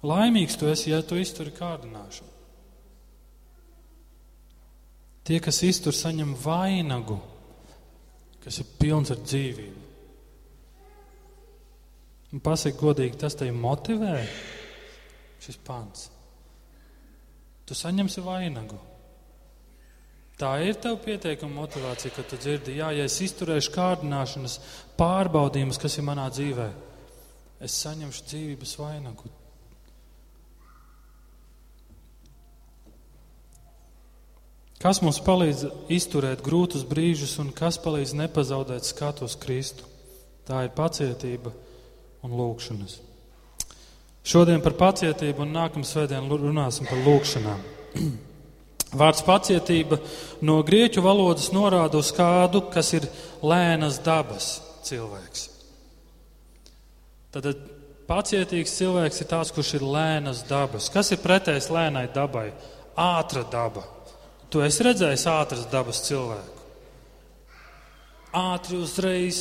Laimīgs 0.07 0.59
tu 0.59 0.71
esi, 0.71 0.90
ja 0.95 1.02
tu 1.02 1.19
izturi 1.19 1.54
kārdināšanu. 1.54 2.31
Tie, 5.26 5.38
kas 5.42 5.61
iztur, 5.62 5.95
saņem 5.95 6.35
vainagu, 6.42 7.21
kas 8.42 8.59
ir 8.62 8.71
pilns 8.78 9.14
ar 9.14 9.23
dzīvību. 9.23 9.82
Pasaki 12.41 12.79
godīgi, 12.81 13.19
tas 13.21 13.37
tevi 13.37 13.53
motivē, 13.53 14.15
šis 15.45 15.59
pants. 15.67 16.07
Tu 17.69 17.77
saņemsi 17.77 18.25
vainagu. 18.25 18.79
Tā 20.41 20.55
ir 20.65 20.79
tev 20.81 20.97
pietiekama 21.05 21.61
motivācija, 21.61 22.15
ka 22.17 22.25
tu 22.27 22.39
dzirdi, 22.41 22.79
jā, 22.81 22.89
ja 22.97 23.05
es 23.05 23.19
izturēšu 23.23 23.75
kārdināšanas 23.75 24.57
pārbaudījumus, 24.97 25.79
kas 25.79 25.99
ir 26.01 26.07
manā 26.09 26.25
dzīvē, 26.33 26.71
es 27.62 27.77
saņemšu 27.85 28.25
dzīvības 28.31 28.73
vainagu. 28.81 29.29
Kas 34.83 34.99
mums 35.05 35.21
palīdz 35.23 35.69
izturēt 35.95 36.41
grūtus 36.43 36.83
brīžus 36.89 37.37
un 37.39 37.53
kas 37.55 37.77
palīdz 37.79 38.17
nepazaudēt 38.19 38.89
skatu 38.89 39.29
uz 39.29 39.37
Kristu? 39.39 39.87
Tā 40.49 40.65
ir 40.67 40.73
pacietība 40.75 41.53
un 42.23 42.37
lūkšanas. 42.38 42.99
Šodien 44.23 44.62
par 44.62 44.76
pacietību 44.79 45.43
un 45.43 45.57
nākamā 45.57 45.87
svētdienā 45.87 46.38
runāsim 46.38 46.87
par 46.87 47.00
lūkšanām. 47.02 47.64
Vārds 49.00 49.25
pacietība 49.25 49.99
no 50.45 50.59
grieķu 50.67 51.02
valodas 51.02 51.49
norāda 51.55 51.99
uz 51.99 52.12
kādu, 52.14 52.67
kas 52.71 52.93
ir 52.99 53.09
lēnas 53.43 53.99
dabas 54.05 54.59
cilvēks. 54.87 55.49
Tad 57.33 57.49
pacietīgs 58.07 58.76
cilvēks 58.76 59.23
ir 59.25 59.31
tāds, 59.31 59.52
kurš 59.57 59.79
ir 59.79 59.87
lēnas 59.88 60.45
dabas. 60.45 60.91
Kas 60.93 61.14
ir 61.14 61.23
pretējs 61.25 61.71
lēnai 61.73 62.05
dabai? 62.12 62.50
Ātra 63.00 63.47
daba. 63.49 63.87
Tu 64.52 64.61
esi 64.61 64.85
redzējis 64.85 65.25
ātras 65.33 65.64
dabas 65.73 66.02
cilvēku. 66.05 66.59
Ātri 68.37 68.76
uzreiz 68.81 69.38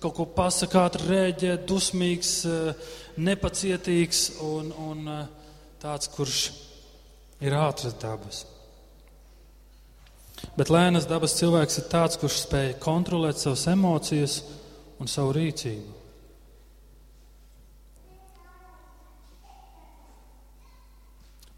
kaut 0.00 0.16
ko 0.16 0.26
pasakā, 0.36 0.86
rēģē, 1.04 1.58
dusmīgs, 1.68 2.32
eh, 2.48 2.88
nepacietīgs 3.20 4.22
un, 4.46 4.72
un 4.72 5.12
eh, 5.12 5.20
tāds, 5.82 6.08
kurš 6.14 6.40
ir 7.44 7.56
ātras 7.56 7.96
dabas. 8.00 8.44
Bet 10.56 10.72
lēnas 10.72 11.08
dabas 11.08 11.36
cilvēks 11.36 11.82
ir 11.82 11.88
tāds, 11.92 12.16
kurš 12.20 12.46
spēj 12.46 12.74
kontrolēt 12.80 13.40
savas 13.40 13.66
emocijas 13.68 14.40
un 15.00 15.08
savu 15.08 15.34
rīcību. 15.36 15.98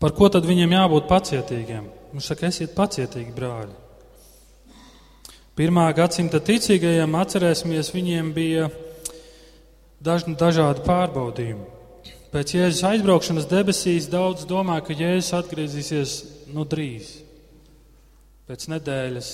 Par 0.03 0.11
ko 0.19 0.27
tad 0.35 0.43
viņiem 0.49 0.75
jābūt 0.75 1.07
pacietīgiem? 1.07 1.87
Viņš 2.11 2.33
saka, 2.33 2.51
esiet 2.51 2.75
pacietīgi, 2.75 3.31
brāļi. 3.37 3.82
Pirmā 5.53 5.91
gadsimta 5.93 6.39
ticīgajiem 6.41 7.13
atcerēsimies, 7.21 7.91
viņiem 7.93 8.31
bija 8.33 8.71
dažni 10.01 10.33
dažādi 10.41 10.81
pārbaudījumi. 10.87 11.67
Pēc 12.33 12.55
Jēzus 12.57 12.87
aizbraukšanas 12.89 13.49
debesīs 13.51 14.07
daudz 14.09 14.47
domā, 14.49 14.79
ka 14.81 14.97
Jēzus 14.97 15.35
atgriezīsies 15.37 16.15
nu 16.57 16.65
drīz 16.65 17.19
pēc 18.49 18.65
nedēļas, 18.73 19.29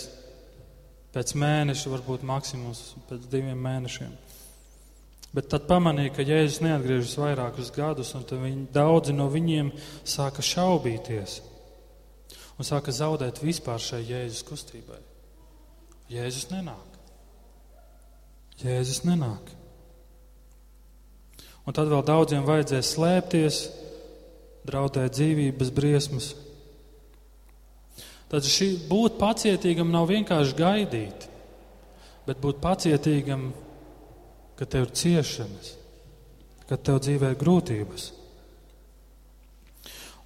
pēc 1.15 1.35
mēneša, 1.39 1.93
varbūt 1.93 2.27
maksimums 2.27 2.81
pēc 3.07 3.29
diviem 3.31 3.61
mēnešiem. 3.63 4.11
Bet 5.39 5.51
tad 5.53 5.69
pamanīja, 5.71 6.17
ka 6.17 6.27
Jēzus 6.27 6.65
neatgriežas 6.67 7.15
vairākus 7.21 7.71
gadus, 7.77 8.11
un 8.19 8.27
viņi, 8.27 8.65
daudzi 8.75 9.15
no 9.15 9.29
viņiem 9.31 9.71
sāka 10.03 10.43
šaubīties 10.43 11.39
un 12.59 12.67
sāka 12.67 12.91
zaudēt 12.91 13.39
vispār 13.45 13.79
šai 13.79 14.03
Jēzus 14.03 14.43
kustībai. 14.49 14.99
Jēzus 16.13 16.49
nenāk. 16.53 16.99
Jēzus 18.63 19.05
nenāk. 19.07 19.55
Un 21.69 21.77
tad 21.77 21.91
vēl 21.93 22.05
daudziem 22.07 22.47
vajadzēs 22.49 22.95
slēpties, 22.95 23.63
draudēt 24.69 25.17
dzīvības 25.19 25.73
briesmas, 25.77 26.33
Tad 28.29 28.45
šī, 28.45 28.75
būt 28.91 29.17
pacietīgam 29.21 29.89
nav 29.93 30.11
vienkārši 30.11 30.57
gaidīt, 30.57 31.25
bet 32.29 32.41
būt 32.43 32.61
pacietīgam, 32.61 33.49
ka 34.59 34.69
tev 34.69 34.89
ir 34.89 34.95
ciešanas, 35.01 35.73
ka 36.69 36.77
tev 36.77 37.01
dzīvē 37.07 37.33
ir 37.33 37.41
grūtības. 37.41 38.11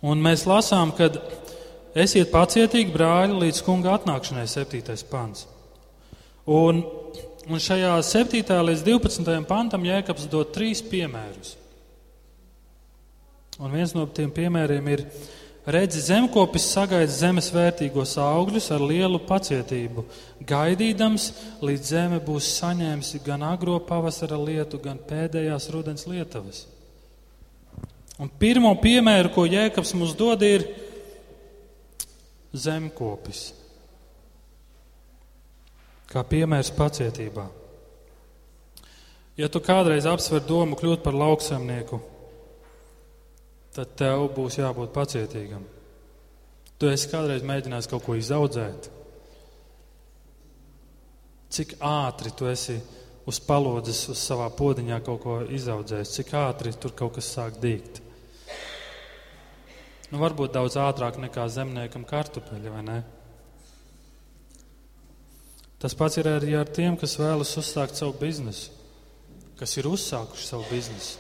Un 0.02 0.18
mēs 0.18 0.48
lasām, 0.50 0.90
ka 0.98 1.12
esiet 1.94 2.32
pacietīgi, 2.34 2.90
brāļi, 2.90 3.38
līdz 3.44 3.62
kunga 3.62 3.94
atnākšanai, 4.00 4.48
7. 4.50 4.98
pants. 5.12 5.46
Un, 6.46 6.82
un 7.46 7.60
šajā 7.62 7.92
7. 8.02 8.42
līdz 8.66 8.82
12. 8.86 9.34
pantam 9.46 9.84
Jēkabs 9.86 10.26
dod 10.30 10.50
trīs 10.54 10.82
piemērus. 10.82 11.56
Un 13.62 13.70
viens 13.70 13.92
no 13.94 14.08
tiem 14.10 14.32
piemēriem 14.34 14.88
ir 14.90 15.06
Redzi, 15.62 16.00
zemkopis 16.02 16.64
sagaida 16.72 17.12
zemes 17.14 17.52
vērtīgos 17.54 18.16
augļus 18.18 18.64
ar 18.74 18.82
lielu 18.82 19.20
pacietību, 19.22 20.02
gaidīdams, 20.42 21.28
līdz 21.62 21.92
zeme 21.92 22.18
būs 22.18 22.48
saņēmusi 22.56 23.20
gan 23.22 23.44
agro 23.46 23.76
pavasara 23.86 24.40
lietu, 24.42 24.80
gan 24.82 24.98
pēdējās 24.98 25.68
rudens 25.70 26.08
lietavas. 26.10 26.64
Un 28.18 28.26
pirmo 28.42 28.74
piemēru, 28.82 29.30
ko 29.30 29.46
Jēkabs 29.46 29.94
mums 29.94 30.16
dod, 30.18 30.42
ir 30.42 30.66
zemkopis. 32.50 33.52
Kā 36.12 36.22
piemērs 36.28 36.70
pacietībā. 36.76 37.46
Ja 39.40 39.48
tu 39.48 39.62
kādreiz 39.64 40.04
apsver 40.04 40.42
domu 40.44 40.76
kļūt 40.76 41.00
par 41.04 41.16
lauksaimnieku, 41.16 42.00
tad 43.72 43.94
tev 43.96 44.26
būs 44.36 44.58
jābūt 44.60 44.92
pacietīgam. 44.92 45.64
Tu 46.76 46.90
esi 46.92 47.08
kādreiz 47.08 47.44
mēģinājis 47.46 47.88
kaut 47.88 48.04
ko 48.04 48.16
izaudzēt. 48.18 48.90
Cik 51.52 51.78
ātri 51.80 52.32
tu 52.36 52.48
esi 52.50 52.76
uz 53.28 53.38
palodzes, 53.46 54.04
uz 54.12 54.20
savā 54.20 54.50
podziņā 54.56 55.00
kaut 55.06 55.20
ko 55.24 55.40
izaudzējis, 55.48 56.14
cik 56.18 56.32
ātri 56.36 56.74
tur 56.76 56.92
kaut 56.98 57.16
kas 57.16 57.32
sāk 57.32 57.56
dīgt. 57.62 58.02
Nu, 60.12 60.20
varbūt 60.20 60.52
daudz 60.52 60.76
ātrāk 60.76 61.16
nekā 61.22 61.46
zemniekam 61.48 62.04
kartupeļi, 62.08 62.72
vai 62.72 62.82
ne? 62.84 63.00
Tas 65.82 65.96
pats 65.98 66.20
ir 66.20 66.28
arī 66.30 66.54
ar 66.54 66.68
tiem, 66.70 66.94
kas 66.94 67.16
vēlas 67.18 67.56
uzsākt 67.58 67.98
savu 67.98 68.14
biznesu, 68.20 68.70
kas 69.58 69.74
ir 69.80 69.88
uzsākuši 69.90 70.46
savu 70.46 70.68
biznesu. 70.70 71.18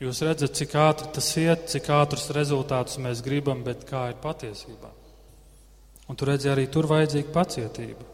Jūs 0.00 0.22
redzat, 0.24 0.54
cik 0.56 0.72
ātri 0.80 1.10
tas 1.12 1.26
iet, 1.36 1.66
cik 1.68 1.90
ātrus 1.92 2.30
rezultātus 2.32 2.96
mēs 3.04 3.20
gribam, 3.20 3.60
bet 3.66 3.84
kā 3.84 4.06
ir 4.08 4.16
patiesībā. 4.22 4.94
Un 6.08 6.16
tu 6.16 6.24
redzi, 6.24 6.48
arī 6.48 6.64
tur 6.72 6.88
vajadzīga 6.88 7.28
pacietība. 7.34 8.06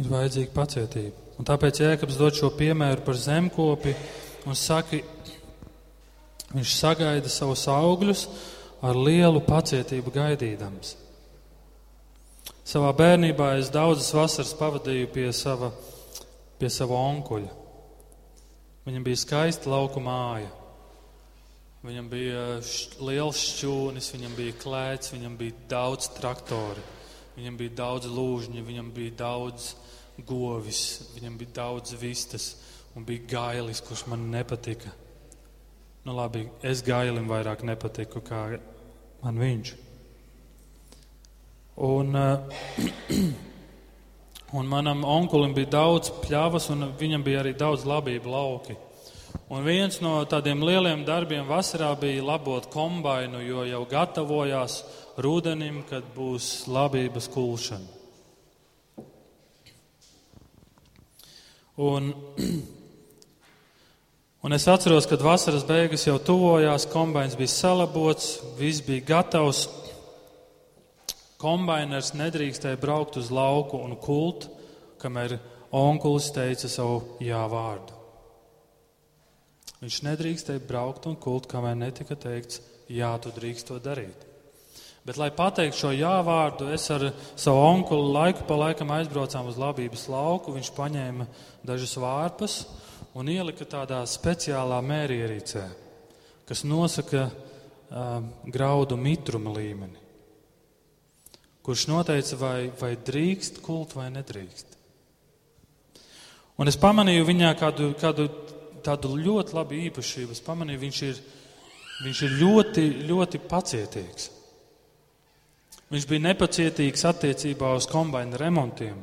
Ir 0.00 0.12
vajadzīga 0.12 0.52
pacietība. 0.54 1.24
Un 1.40 1.48
tāpēc 1.48 1.80
Jēkabs 1.80 2.20
dod 2.20 2.36
šo 2.36 2.52
piemēru 2.60 3.00
par 3.08 3.16
zemkopi 3.16 3.96
un 4.44 4.56
saka, 4.56 5.00
viņš 6.54 6.74
sagaida 6.74 7.30
savus 7.30 7.66
augļus 7.70 8.26
ar 8.82 8.96
lielu 8.96 9.42
pacietību 9.46 10.12
gaidīdams. 10.14 10.96
Savā 12.70 12.90
bērnībā 12.94 13.54
es 13.58 13.70
daudzas 13.74 14.12
vasaras 14.14 14.52
pavadīju 14.58 15.10
pie 15.14 15.26
sava, 15.34 15.72
pie 16.58 16.70
sava 16.70 16.98
onkuļa. 17.10 17.50
Viņam 18.86 19.04
bija 19.06 19.20
skaista 19.20 19.70
lauka 19.70 20.02
māja. 20.02 20.50
Viņam 21.80 22.08
bija 22.12 22.40
liels 23.08 23.40
šķūnis, 23.40 24.10
viņam 24.12 24.34
bija 24.36 24.56
klēts, 24.60 25.14
viņam 25.14 25.36
bija 25.40 25.56
daudz 25.70 26.10
traktori, 26.12 26.82
viņam 27.38 27.56
bija 27.56 27.72
daudz 27.78 28.10
lūžņu, 28.12 28.64
viņam 28.66 28.90
bija 28.92 29.14
daudz 29.22 29.70
govis, 30.28 30.82
viņam 31.14 31.38
bija 31.40 31.54
daudz 31.62 31.94
vistas 31.96 32.50
un 32.94 33.06
bija 33.08 33.24
gailis, 33.32 33.80
kurš 33.80 34.04
man 34.12 34.28
nepatika. 34.32 34.92
Nu 36.00 36.14
labi, 36.16 36.46
es 36.64 36.80
gailim 36.80 37.26
vairāk 37.28 37.60
nepatiku 37.68 38.22
kā 38.24 38.44
man 39.20 39.36
viņš. 39.36 39.72
Un, 41.84 42.16
eh, 42.16 42.38
un 44.58 44.70
manam 44.70 45.04
onkulim 45.04 45.52
bija 45.56 45.74
daudz 45.76 46.08
pļavas, 46.22 46.70
un 46.72 46.88
viņam 46.96 47.26
bija 47.26 47.42
arī 47.42 47.52
daudz 47.52 47.84
labību 47.84 48.32
lauki. 48.32 48.78
Un 49.52 49.62
viens 49.66 50.00
no 50.00 50.16
tādiem 50.24 50.64
lieliem 50.64 51.04
darbiem 51.04 51.44
vasarā 51.46 51.92
bija 52.00 52.24
labot 52.24 52.70
kombainu, 52.72 53.44
jo 53.44 53.68
jau 53.68 53.84
gatavojās 53.92 54.80
rudenim, 55.20 55.82
kad 55.84 56.08
būs 56.16 56.66
labības 56.68 57.28
kulšana. 57.28 57.96
Un, 61.80 62.12
un 64.42 64.56
es 64.56 64.68
atceros, 64.68 65.08
kad 65.10 65.22
vasaras 65.24 65.66
beigas 65.68 66.06
jau 66.06 66.18
tuvojās, 66.18 66.88
kombains 66.92 67.36
bija 67.36 67.52
salabots, 67.52 68.38
viss 68.58 68.84
bija 68.86 69.06
gatavs, 69.14 69.66
Kombainers 71.40 72.12
nedrīkstēja 72.20 72.76
braukt 72.76 73.16
uz 73.16 73.30
lauku 73.32 73.78
un 73.80 73.94
kult, 73.96 74.44
kamēr 75.00 75.38
onkulis 75.72 76.28
teica 76.36 76.68
savu 76.68 76.98
jā 77.24 77.40
vārdu. 77.48 77.96
Viņš 79.80 80.02
nedrīkstēja 80.04 80.60
braukt 80.68 81.08
un 81.08 81.16
kult, 81.16 81.48
kamēr 81.48 81.78
netika 81.80 82.18
teikts, 82.20 82.60
jā, 82.92 83.14
tu 83.24 83.32
drīkst 83.32 83.70
to 83.70 83.78
darīt. 83.80 84.26
Bet, 85.08 85.16
lai 85.16 85.30
pateiktu 85.32 85.78
šo 85.78 85.94
jā 85.96 86.12
vārdu, 86.26 86.68
es 86.76 86.84
ar 86.92 87.06
savu 87.32 87.62
onkuli 87.64 88.12
laiku 88.12 88.44
pa 88.44 88.60
laikam 88.60 88.92
aizbraucām 88.92 89.48
uz 89.48 89.56
labības 89.56 90.10
lauku. 90.12 90.52
Viņš 90.52 90.74
paņēma 90.76 91.24
dažas 91.64 91.96
vārpas 91.96 92.58
un 93.14 93.32
ielika 93.32 93.66
tādā 93.66 94.02
speciālā 94.06 94.78
mērierīcē, 94.84 95.64
kas 96.46 96.62
nosaka 96.68 97.26
uh, 97.26 98.20
graudu 98.46 98.98
mitruma 99.00 99.54
līmeni 99.56 100.00
kurš 101.62 101.86
noteica, 101.86 102.36
vai, 102.40 102.70
vai 102.80 102.94
drīkst 102.96 103.60
kult 103.64 103.94
vai 103.94 104.08
nedrīkst. 104.10 104.78
Un 106.60 106.68
es 106.68 106.76
pamanīju 106.80 107.26
viņā 107.28 107.52
kādu, 107.60 107.92
kādu 108.00 108.26
tādu 108.84 109.14
ļoti 109.16 109.56
labu 109.56 109.78
īpašību. 109.86 110.34
Es 110.34 110.42
pamanīju, 110.44 110.80
viņš 110.80 111.02
ir, 111.06 111.20
viņš 112.04 112.22
ir 112.26 112.34
ļoti, 112.40 112.84
ļoti 113.08 113.40
pacietīgs. 113.48 114.28
Viņš 115.90 116.06
bija 116.10 116.24
nepacietīgs 116.28 117.06
attiecībā 117.08 117.72
uz 117.78 117.88
kombaina 117.90 118.38
remontiem. 118.40 118.98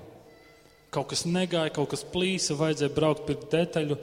Kaut 0.94 1.10
kas 1.12 1.26
negāja, 1.28 1.74
kaut 1.76 1.92
kas 1.92 2.06
plīsa, 2.08 2.56
vajadzēja 2.56 2.94
braukt 2.96 3.26
pie 3.28 3.36
detaļu, 3.52 3.98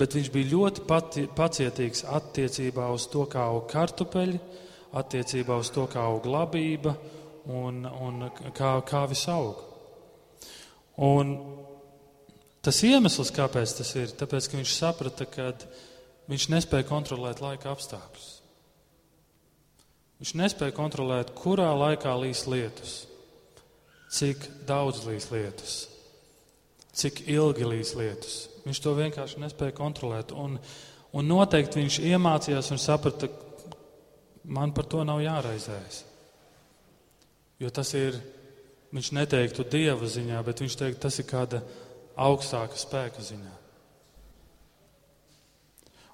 bet 0.00 0.16
viņš 0.16 0.30
bija 0.32 0.50
ļoti 0.54 0.84
pati, 0.88 1.26
pacietīgs 1.36 2.06
attiecībā 2.08 2.86
uz 2.94 3.04
to, 3.12 3.26
kā 3.28 3.44
aug 3.50 3.66
kartupeļi, 3.68 4.40
attiecībā 4.96 5.58
uz 5.60 5.70
to, 5.74 5.84
kā 5.90 6.06
aug 6.08 6.24
labība 6.26 6.94
un, 7.44 7.84
un 7.84 8.24
kā, 8.56 8.72
kā 8.88 9.04
viss 9.10 9.28
aug. 9.30 9.60
Un 11.00 11.36
tas 12.64 12.80
iemesls, 12.88 13.32
kāpēc 13.36 13.76
tas 13.78 13.92
ir, 14.00 14.16
tāpēc, 14.16 14.48
ka 14.48 14.60
viņš 14.60 14.74
saprata, 14.76 15.28
ka 15.28 15.52
viņš 16.30 16.48
nespēja 16.56 16.88
kontrolēt 16.88 17.44
laika 17.44 17.74
apstākļus. 17.74 18.40
Viņš 20.20 20.34
nespēja 20.36 20.76
kontrolēt, 20.76 21.32
kurā 21.36 21.70
laikā 21.72 22.12
līs 22.20 22.44
lietus, 22.48 22.98
cik 24.12 24.44
daudz 24.68 25.06
līs 25.06 25.30
lietus, 25.32 25.78
cik 27.00 27.24
ilgi 27.32 27.66
līs 27.66 27.94
lietus. 27.98 28.36
Viņš 28.66 28.80
to 28.84 28.94
vienkārši 28.98 29.40
nespēja 29.42 29.76
kontrolēt. 29.76 30.34
Un, 30.36 30.58
un 31.16 31.30
noteikti 31.30 31.80
viņš 31.80 32.00
iemācījās 32.12 32.70
un 32.74 32.80
saprata, 32.82 33.30
man 34.44 34.74
par 34.76 34.88
to 34.90 35.04
nav 35.06 35.22
jāraizējas. 35.24 36.02
Jo 37.60 37.70
tas 37.76 37.92
ir, 37.96 38.16
viņš 38.94 39.12
neteiktu 39.16 39.66
dieva 39.68 40.08
ziņā, 40.08 40.42
bet 40.44 40.62
viņš 40.64 40.76
teiktu, 40.80 41.00
tas 41.02 41.18
ir 41.20 41.28
kāda 41.28 41.62
augstāka 42.20 42.78
spēka 42.78 43.24
ziņā. 43.24 43.56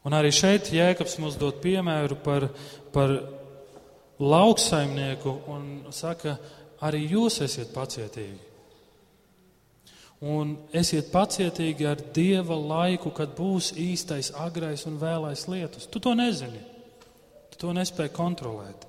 Un 0.06 0.14
arī 0.14 0.30
šeit 0.34 0.70
Jēkabs 0.70 1.16
mums 1.18 1.38
dod 1.38 1.58
piemēru 1.62 2.18
par, 2.22 2.46
par 2.94 3.14
lauksaimnieku 4.22 5.32
un 5.50 5.64
saka, 5.94 6.36
arī 6.86 7.08
jūs 7.10 7.40
esiet 7.42 7.72
pacietīgi. 7.74 8.55
Un 10.24 10.54
esiet 10.72 11.10
pacietīgi 11.12 11.86
ar 11.88 12.00
Dieva 12.16 12.56
laiku, 12.56 13.12
kad 13.12 13.34
būs 13.36 13.74
īstais, 13.76 14.32
agrais 14.32 14.86
un 14.88 14.96
vēlais 15.00 15.44
lietus. 15.52 15.88
Tu 15.92 16.00
to 16.00 16.14
nezini. 16.16 16.62
Tu 17.52 17.60
to 17.60 17.74
nespēji 17.76 18.14
kontrolēt. 18.16 18.86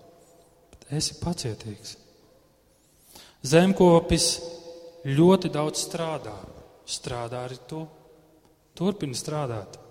Bet 0.71 0.93
esi 0.99 1.17
pacietīgs. 1.19 1.97
Zemkopis 3.43 4.29
ļoti 5.07 5.51
daudz 5.51 5.83
strādā. 5.83 6.37
Strādā 6.87 7.43
arī 7.43 7.59
tu. 7.67 7.83
Turpini 8.77 9.17
strādāt 9.17 9.83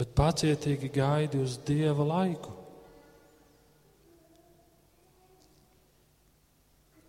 bet 0.00 0.14
pacietīgi 0.16 0.88
gaidi 0.94 1.42
uz 1.44 1.58
Dieva 1.66 2.06
laiku. 2.06 2.54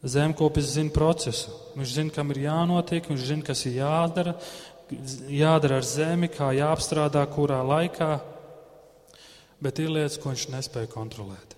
Zemkopis 0.02 0.74
zina 0.74 0.90
procesu. 0.94 1.54
Viņš 1.78 1.94
zina, 1.94 2.14
kam 2.16 2.34
ir 2.34 2.42
jānotiek, 2.48 3.06
viņš 3.06 3.26
zina, 3.28 3.46
kas 3.46 3.62
ir 3.70 3.78
jādara, 3.84 4.34
jādara 5.30 5.78
ar 5.78 5.86
zemi, 5.86 6.30
kā 6.34 6.50
jāapstrādā, 6.58 7.22
kurā 7.30 7.62
laikā, 7.62 8.16
bet 9.62 9.80
ir 9.80 9.94
lietas, 9.94 10.18
ko 10.18 10.34
viņš 10.34 10.48
nespēja 10.56 10.90
kontrolēt. 10.92 11.56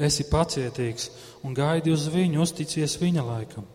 Esi 0.00 0.24
pacietīgs 0.30 1.10
un 1.44 1.52
gaidi 1.54 1.92
uz 1.92 2.08
viņu, 2.10 2.40
uzticies 2.40 2.96
viņa 3.02 3.26
laikam. 3.26 3.68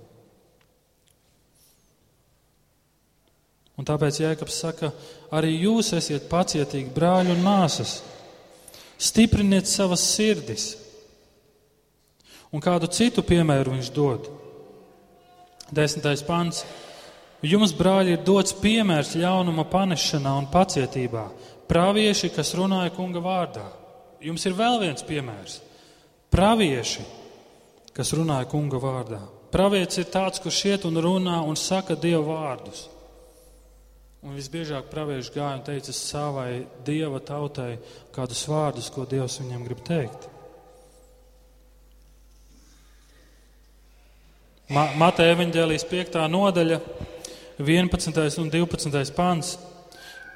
Un 3.77 3.85
tāpēc 3.85 4.23
Jēkabs 4.23 4.57
saka, 4.57 4.89
arī 5.37 5.53
jūs 5.53 5.93
esiet 5.93 6.25
pacietīgi, 6.31 6.89
brāļi 6.95 7.35
un 7.35 7.43
māsas. 7.45 7.99
Stipriniet 8.97 9.69
savas 9.69 10.01
sirdis. 10.15 10.71
Un 12.55 12.63
kādu 12.63 12.87
citu 12.91 13.23
piemēru 13.27 13.75
viņš 13.75 13.89
dod? 13.95 14.29
Desmitais 15.73 16.23
pants. 16.23 16.63
Jums, 17.45 17.73
brāļi, 17.77 18.15
ir 18.15 18.23
dots 18.25 18.55
piemērs 18.57 19.15
ļaunuma 19.19 19.67
panešanā 19.69 20.33
un 20.39 20.47
pacietībā. 20.49 21.27
Pravieši, 21.67 22.31
kas 22.33 22.55
runāja 22.57 22.93
kunga 22.95 23.21
vārdā. 23.21 23.65
Jums 24.23 24.45
ir 24.47 24.55
vēl 24.57 24.79
viens 24.81 25.03
piemērs. 25.05 25.59
Pravieši, 26.33 27.03
kas 27.93 28.13
runāja 28.15 28.47
kunga 28.49 28.79
vārdā. 28.81 29.19
Pravietis 29.53 30.01
ir 30.01 30.07
tāds, 30.11 30.41
kurš 30.43 30.63
iet 30.71 30.87
un 30.87 30.97
runā 31.03 31.41
un 31.45 31.55
saka 31.59 31.95
dievu 31.99 32.31
vārdus. 32.31 32.87
Un 34.25 34.33
visbiežāk 34.35 34.89
pravieši 34.91 35.35
gāja 35.35 35.59
un 35.59 35.61
teica 35.67 35.93
savai 35.93 36.65
dieva 36.85 37.21
tautai 37.23 37.77
kādus 38.15 38.41
vārdus, 38.49 38.89
ko 38.91 39.05
Dievs 39.05 39.37
viņam 39.43 39.63
grib 39.67 39.83
teikt. 39.87 40.27
Ma 44.67 44.89
Mateja 44.99 45.31
evaņģēlijas 45.31 45.85
5. 45.87 46.17
nodaļa, 46.27 46.77
11. 47.63 48.17
un 48.41 48.49
12. 48.51 49.13
pants. 49.15 49.53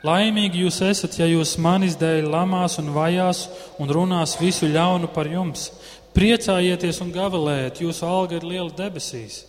Laimīgi 0.07 0.63
jūs 0.63 0.77
esat, 0.87 1.17
ja 1.19 1.27
jūs 1.27 1.57
manis 1.61 1.97
dēļ 1.99 2.29
lamās 2.31 2.79
un 2.79 2.93
vajās 2.95 3.41
un 3.83 3.91
runās 3.91 4.37
visu 4.39 4.69
ļaunu 4.71 5.11
par 5.11 5.27
jums. 5.27 5.67
Priecājieties 6.15 7.01
un 7.03 7.11
gavilējiet, 7.11 7.83
jūsu 7.83 8.07
alga 8.07 8.39
ir 8.39 8.47
liela 8.47 8.71
debesīs. 8.71 9.43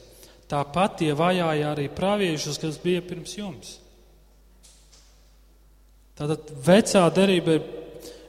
Tāpat 0.50 0.98
tie 0.98 1.14
vajāja 1.14 1.70
arī 1.70 1.86
praviešus, 1.86 2.58
kas 2.58 2.82
bija 2.82 3.06
pirms 3.06 3.38
jums. 3.38 3.76
Tātad 6.18 6.50
vecā 6.66 7.06
derība 7.14 7.54
ir, 7.54 7.64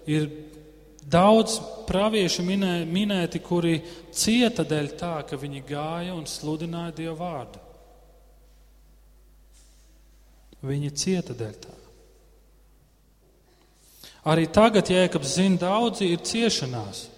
ir 0.06 0.30
daudz 1.10 1.60
praviešu 1.88 2.44
minē, 2.46 2.84
minēti, 2.90 3.42
kuri 3.44 3.78
cieta 4.14 4.66
dēļ 4.68 4.90
tā, 5.00 5.16
ka 5.28 5.40
viņi 5.40 5.64
gāja 5.68 6.16
un 6.16 6.28
sludināja 6.30 6.96
Dievu 6.98 7.16
vārdu. 7.20 7.62
Viņi 10.64 10.92
cieta 10.96 11.36
dēļ 11.36 11.56
tā. 11.64 11.74
Arī 14.32 14.48
tagad, 14.48 14.88
Jēkabs 14.88 15.36
zina, 15.36 15.60
daudzi 15.66 16.08
ir 16.14 16.22
ciešanās. 16.24 17.10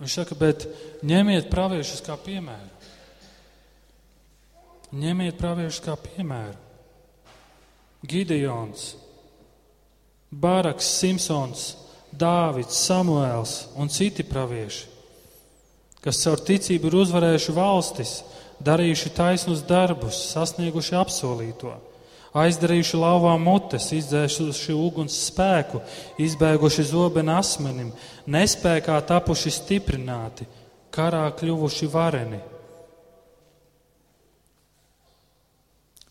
Viņš 0.00 0.16
saka, 0.16 0.36
bet 0.36 0.66
ņemiet 1.04 1.48
praviešus 1.52 2.02
kā 2.04 2.16
piemēru. 2.20 2.68
Ņemiet 5.00 5.38
praviešus 5.40 5.84
kā 5.84 5.94
piemēru. 5.96 6.58
Gideons, 8.08 8.94
Bāraks, 10.30 10.88
Simpsons, 11.00 11.74
Dāvids, 12.10 12.78
Samuēls 12.88 13.70
un 13.78 13.90
citi 13.92 14.24
pravieši, 14.26 14.86
kas 16.02 16.22
caur 16.24 16.40
ticību 16.42 16.90
ir 16.90 16.96
uzvarējuši 17.04 17.54
valstis, 17.54 18.14
darījuši 18.64 19.12
taisnus 19.16 19.62
darbus, 19.66 20.18
sasnieguši 20.32 20.96
apsolīto, 21.00 21.72
aizdarījuši 22.36 23.00
lauvām 23.00 23.42
mutes, 23.46 23.90
izdzēsuši 23.96 24.76
uguns 24.76 25.16
spēku, 25.30 25.82
izbēguši 26.20 26.86
zobenu 26.92 27.34
asmenim, 27.38 27.92
nespējā 28.26 29.00
tapuši 29.08 29.54
stiprināti, 29.54 30.48
karā 30.94 31.26
kļuvuši 31.38 31.90
vareni. 31.90 32.40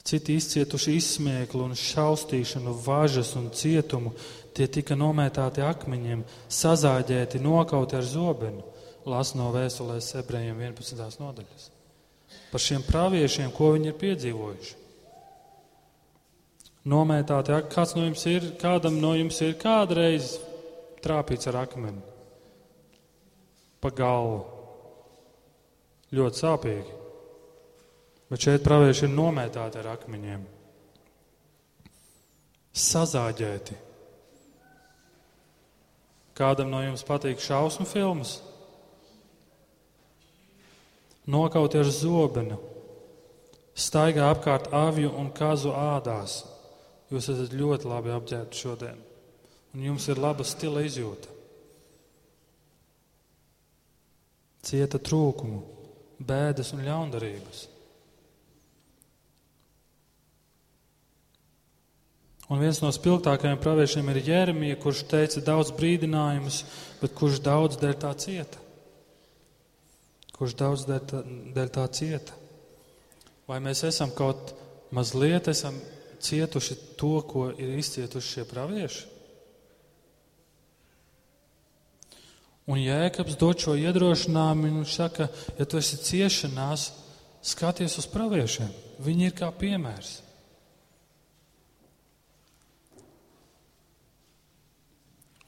Citi 0.10 0.40
izcietuši 0.40 0.96
izsmieklu 0.98 1.68
un 1.68 1.76
šaustīšanu, 1.78 2.72
važas 2.82 3.36
un 3.38 3.52
cietumu, 3.54 4.16
tie 4.58 4.68
tika 4.72 4.98
nomētāti 4.98 5.64
akmeņiem, 5.66 6.26
sazāģēti, 6.50 7.42
nokauti 7.44 7.98
ar 8.00 8.06
zobenu. 8.08 8.66
Las 9.10 9.34
no 9.38 9.50
vēstulēs 9.54 10.12
ebrejiem 10.20 10.60
11. 10.60 11.22
nodaļas. 11.22 11.70
Par 12.52 12.62
šiem 12.62 12.84
praviešiem, 12.86 13.50
ko 13.56 13.72
viņi 13.76 13.90
ir 13.90 13.98
piedzīvojuši. 14.02 14.76
Nomētāti, 16.90 17.56
kāds 17.74 17.96
no 17.98 18.06
jums 18.06 18.26
ir, 18.30 18.52
kādam 18.62 19.00
no 19.02 19.16
jums 19.18 19.40
ir 19.46 19.58
kādreiz 19.62 20.38
trāpīts 21.04 21.50
ar 21.50 21.64
akmeni 21.64 22.10
pa 23.80 23.92
galvu. 23.96 24.40
Ļoti 26.16 26.42
sāpīgi. 26.42 26.96
Bet 28.30 28.46
šeit 28.46 28.64
pravieši 28.66 29.06
ir 29.08 29.14
nomētāti 29.14 29.80
ar 29.82 29.92
akmeņiem, 29.96 30.42
sazāģēti. 32.78 33.78
Kādam 36.40 36.70
no 36.72 36.80
jums 36.80 37.04
patīk 37.04 37.42
šausmu 37.44 37.84
filmas? 37.90 38.38
Nokauti 41.30 41.82
ar 41.82 41.90
zobenu, 41.94 42.56
staigā 43.76 44.30
apkārt 44.32 44.72
avju 44.74 45.12
un 45.20 45.34
kazu 45.36 45.74
ādās. 45.76 46.40
Jūs 47.12 47.28
esat 47.34 47.56
ļoti 47.58 47.90
labi 47.90 48.14
apģērbti 48.14 48.62
šodien, 48.62 49.02
un 49.74 49.84
jums 49.84 50.08
ir 50.10 50.22
laba 50.22 50.46
stila 50.46 50.86
izjūta. 50.86 51.36
Cieta 54.70 55.00
trūkumu, 55.02 55.60
bēdas 56.20 56.72
un 56.76 56.86
ļaundarības. 56.86 57.66
Un 62.50 62.58
viens 62.58 62.80
no 62.82 62.90
spilgtākajiem 62.90 63.60
praviešiem 63.62 64.08
ir 64.10 64.24
Jēramija, 64.26 64.80
kurš 64.82 65.04
teica 65.12 65.42
daudz 65.46 65.70
brīdinājumus, 65.78 66.64
bet 66.98 67.14
kurš 67.18 67.44
daudz 67.46 67.78
dēļ 67.78 67.94
tā 68.02 68.14
cieta. 68.18 68.64
Kurš 70.34 70.56
daudz 70.58 70.88
dēļ 70.90 71.04
tā, 71.12 71.22
dēļ 71.58 71.70
tā 71.76 71.86
cieta. 71.94 72.38
Vai 73.50 73.60
mēs 73.62 73.84
esam 73.86 74.10
kaut 74.18 74.56
mazliet 74.96 75.52
esam 75.52 75.78
cietuši 76.26 76.78
to, 76.98 77.20
ko 77.30 77.52
ir 77.54 77.78
izcietuši 77.78 78.34
šie 78.34 78.46
pravieši? 78.50 79.06
Un 82.70 82.78
Jēkabs 82.78 83.38
dod 83.42 83.62
šo 83.62 83.76
iedrošinājumu 83.78 84.74
un 84.78 84.90
saka, 84.90 85.30
ja 85.58 85.66
tu 85.66 85.78
esi 85.82 85.98
ciešanās, 86.06 86.90
skaties 87.42 87.98
uz 88.02 88.10
praviešiem. 88.10 88.70
Viņi 89.06 89.30
ir 89.30 89.38
kā 89.38 89.50
piemērs. 89.54 90.20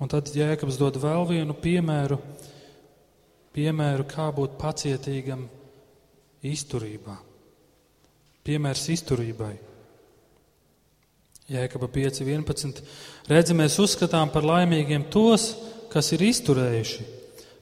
Un 0.01 0.09
tad 0.09 0.31
Jēkabs 0.33 0.79
dod 0.81 0.97
vēl 0.97 1.27
vienu 1.29 1.53
piemēru, 1.61 2.17
piemēru 3.53 4.07
kā 4.09 4.31
būt 4.33 4.55
pacietīgam 4.61 5.43
izturībā. 6.41 7.19
Piemērs 8.41 8.87
izturībai. 8.95 9.53
Jēkaba 11.51 11.89
5.11. 11.91 12.81
Redzi, 13.29 13.55
mēs 13.57 13.77
uzskatām 13.83 14.31
par 14.33 14.47
laimīgiem 14.47 15.05
tos, 15.13 15.51
kas 15.91 16.09
ir 16.15 16.23
izturējuši. 16.31 17.05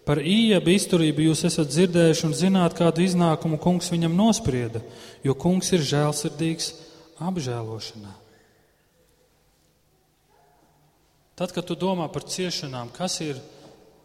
Par 0.07 0.21
īebu 0.23 0.71
izturību 0.73 1.27
jūs 1.27 1.43
esat 1.49 1.69
dzirdējuši 1.73 2.25
un 2.29 2.37
zināt, 2.37 2.77
kādu 2.77 3.03
iznākumu 3.03 3.59
kungs 3.61 3.91
viņam 3.91 4.15
nosprieda, 4.17 4.81
jo 5.25 5.35
kungs 5.37 5.73
ir 5.75 5.83
žēlsirdīgs 5.85 6.71
apžēlošanā. 7.19 8.15
Tad, 11.39 11.53
kad 11.55 11.63
tu 11.63 11.77
domā 11.79 12.09
par 12.11 12.25
ciešanām, 12.27 12.89
kas 12.91 13.13
ir 13.23 13.37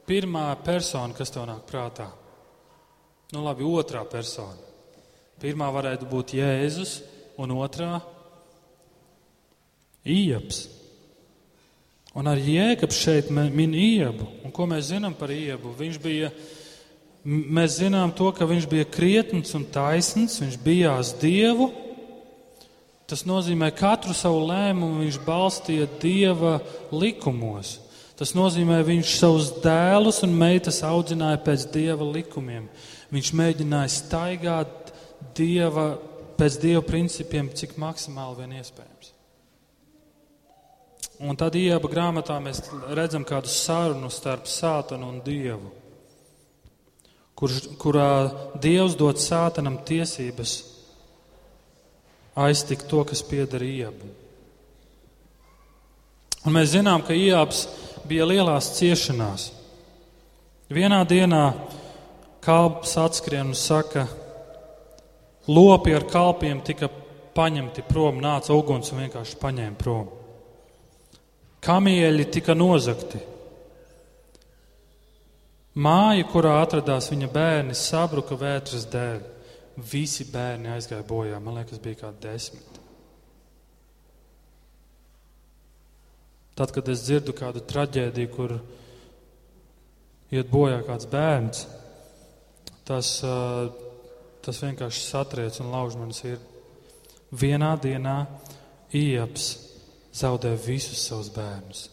pirmā 0.07 0.53
persona, 0.63 1.17
kas 1.19 1.33
tev 1.35 1.49
nāk 1.49 1.65
prātā? 1.67 2.07
Nu, 3.35 3.43
labi, 3.43 3.67
otrā 3.67 4.05
persona. 4.07 4.55
Pirmā 5.43 5.67
varētu 5.75 6.07
būt 6.07 6.37
Jēzus, 6.39 7.01
un 7.43 7.57
otrā- 7.59 7.99
Ieps. 10.05 10.69
Un 12.15 12.31
ar 12.31 12.39
Jēkabs 12.39 13.03
šeit 13.03 13.31
min 13.31 13.75
iebu. 13.75 14.29
Un 14.45 14.53
ko 14.53 14.69
mēs 14.71 14.93
zinām 14.93 15.19
par 15.19 15.33
iebu? 15.35 15.75
Viņš 15.75 15.99
bija, 15.99 16.31
mēs 17.27 17.81
zinām 17.81 18.15
to, 18.15 18.31
ka 18.31 18.47
viņš 18.47 18.69
bija 18.71 18.85
krietns 18.85 19.55
un 19.59 19.65
taisns, 19.65 20.39
viņš 20.39 20.59
bijās 20.63 21.19
Dievu. 21.19 21.73
Tas 23.11 23.27
nozīmē, 23.29 23.69
ka 23.75 23.91
katru 23.93 24.15
savu 24.17 24.47
lēmumu 24.49 25.03
viņš 25.03 25.19
balstīja 25.27 25.89
Dieva 26.01 26.57
likumos. 26.93 27.77
Tas 28.17 28.33
nozīmē, 28.33 28.79
viņš 28.87 29.17
savus 29.19 29.51
dēlus 29.65 30.23
un 30.25 30.33
meitas 30.39 30.81
audzināja 30.87 31.43
pēc 31.45 31.67
Dieva 31.75 32.07
likumiem. 32.15 32.71
Viņš 33.13 33.33
mēģināja 33.37 33.93
staigāt 33.93 34.95
Dieva, 35.37 35.99
pēc 36.39 36.59
Dieva 36.63 36.85
principiem, 36.87 37.51
cik 37.53 37.77
maksimāli 37.83 38.41
vien 38.41 38.57
iespējams. 38.63 39.13
Un 41.23 41.37
tad 41.39 41.55
ieba 41.55 41.89
grāmatā 41.91 42.41
mēs 42.43 42.65
redzam 42.97 43.23
kādu 43.27 43.51
sarunu 43.53 44.09
starp 44.11 44.49
sātanu 44.51 45.13
un 45.13 45.21
dievu, 45.23 45.71
kur, 47.39 47.55
kurā 47.79 48.09
dievs 48.59 48.97
dod 48.99 49.21
sātanam 49.23 49.79
tiesības 49.87 50.57
aiztikt 52.35 52.89
to, 52.91 53.05
kas 53.07 53.23
pieder 53.27 53.63
iebu. 53.63 54.11
Un 56.45 56.53
mēs 56.53 56.75
zinām, 56.75 57.03
ka 57.07 57.17
iebs 57.17 57.65
bija 58.09 58.27
lielās 58.29 58.75
ciešanās. 58.77 59.49
Vienā 60.75 61.01
dienā 61.09 61.45
kalps 62.45 62.97
atskrien 63.01 63.53
un 63.53 63.57
saka, 63.57 64.05
lopi 65.49 65.95
ar 65.97 66.05
kalpiem 66.09 66.61
tika 66.65 66.91
paņemti 67.35 67.85
prom, 67.89 68.21
nāca 68.21 68.53
uguns 68.57 68.93
un 68.93 69.05
vienkārši 69.05 69.41
paņēma 69.41 69.79
prom. 69.81 70.11
Kamieļi 71.65 72.27
tika 72.33 72.57
nozagti. 72.57 73.23
Māja, 75.75 76.27
kurā 76.31 76.59
atradās 76.63 77.09
viņa 77.11 77.29
bērni, 77.33 77.75
sabruka 77.75 78.37
vētras 78.39 78.85
dēļ. 78.93 79.23
Visi 79.75 80.27
bērni 80.31 80.71
aizgāja 80.71 81.05
bojā. 81.07 81.41
Man 81.43 81.59
liekas, 81.59 81.81
bija 81.83 82.05
kā 82.05 82.13
desmit. 82.23 82.81
Tad, 86.55 86.71
kad 86.71 86.89
es 86.93 87.03
dzirdu 87.03 87.35
kādu 87.35 87.65
traģēdiju, 87.67 88.31
kur 88.31 88.55
iet 90.31 90.51
bojā 90.53 90.79
kāds 90.87 91.09
bērns, 91.11 91.65
tas, 92.87 93.11
tas 94.45 94.63
vienkārši 94.63 95.03
satriec 95.03 95.59
un 95.65 95.73
lauž 95.75 95.99
man 95.99 96.15
sirdi. 96.15 96.53
Vienā 97.35 97.73
dienā 97.83 98.21
ieps 98.95 99.49
zaudē 100.15 100.55
visus 100.55 101.03
savus 101.09 101.33
bērnus. 101.35 101.89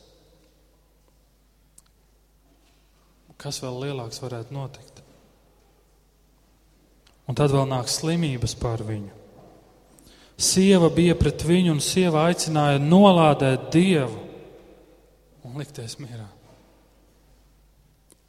Kas 3.41 3.57
vēl 3.63 3.79
lielāks 3.87 4.21
varētu 4.21 4.53
notikt? 4.53 4.90
Un 7.29 7.37
tad 7.37 7.53
vēl 7.53 7.67
nāk 7.69 7.89
slimības 7.91 8.55
par 8.59 8.83
viņu. 8.85 9.11
Sieva 10.41 10.89
bija 10.89 11.13
pret 11.19 11.43
viņu, 11.45 11.75
un 11.75 11.83
sieva 11.83 12.25
aicināja 12.29 12.79
nolādēt 12.81 13.69
dievu 13.73 14.17
un 15.45 15.59
likties 15.61 15.99
mierā. 16.01 16.25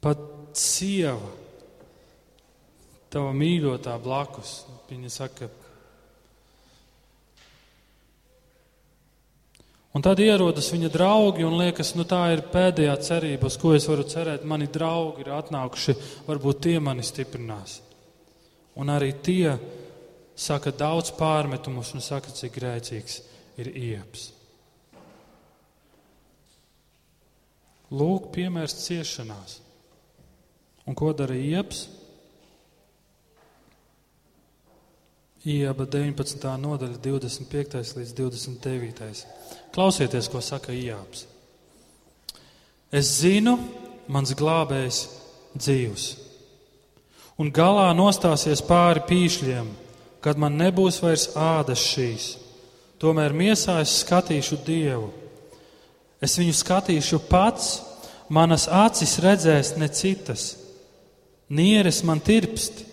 Pat 0.03 0.21
sieva, 0.59 1.31
tava 3.09 3.33
mīļotā 3.33 3.97
blakus, 4.03 4.59
viņa 4.91 5.13
saka, 5.13 5.49
Un 9.93 10.01
tad 10.01 10.17
ierodas 10.17 10.71
viņa 10.73 10.89
draugi 10.89 11.43
un 11.45 11.53
liekas, 11.59 11.91
nu 11.93 12.01
tā 12.09 12.23
ir 12.33 12.39
pēdējā 12.49 12.93
cerība, 13.05 13.45
uz 13.45 13.59
ko 13.61 13.75
es 13.77 13.85
varu 13.85 14.01
cerēt. 14.09 14.41
Mani 14.49 14.65
draugi 14.65 15.21
ir 15.21 15.29
atnākuši, 15.37 15.93
varbūt 16.25 16.63
tie 16.65 16.79
mani 16.81 17.05
stiprinās. 17.05 17.75
Un 18.79 18.89
arī 18.89 19.11
tie 19.21 19.53
saka 20.35 20.73
daudz 20.73 21.11
pārmetumus 21.17 21.93
un 21.93 22.01
saka, 22.01 22.33
cik 22.33 22.55
grēcīgs 22.57 23.19
ir 23.61 23.69
ieps. 23.69 24.31
Lūk, 27.93 28.31
piemērs 28.33 28.79
ciešanās. 28.87 29.59
Un 30.89 30.97
ko 30.97 31.11
dara 31.13 31.35
ieps? 31.37 31.85
Ieba 35.43 35.85
19. 35.85 36.47
nodaļa, 36.63 36.97
25. 37.03 37.81
līdz 37.99 38.13
29. 38.15 39.23
Klausieties, 39.75 40.29
ko 40.31 40.39
saka 40.41 40.71
Ijāps. 40.71 41.25
Es 42.93 43.09
zinu, 43.19 43.57
mans 44.07 44.31
glābējs 44.39 45.01
dzīvs, 45.57 46.05
un 47.37 47.51
galā 47.53 47.89
nostāsies 47.97 48.61
pāri 48.65 49.03
pīšļiem, 49.09 49.69
kad 50.23 50.39
man 50.39 50.57
nebūs 50.59 51.01
vairs 51.03 51.29
ādas 51.35 51.81
šīs. 51.81 52.27
Tomēr 53.01 53.33
miesā 53.35 53.79
es 53.83 53.97
skatīšu 54.03 54.61
Dievu. 54.63 55.09
Es 56.23 56.37
viņu 56.39 56.53
skatīšu 56.55 57.19
pats, 57.27 57.81
manas 58.31 58.69
acis 58.71 59.17
redzēs 59.19 59.73
ne 59.75 59.89
citas. 59.91 60.53
Nieres 61.51 61.99
man 62.07 62.21
tirpst, 62.23 62.85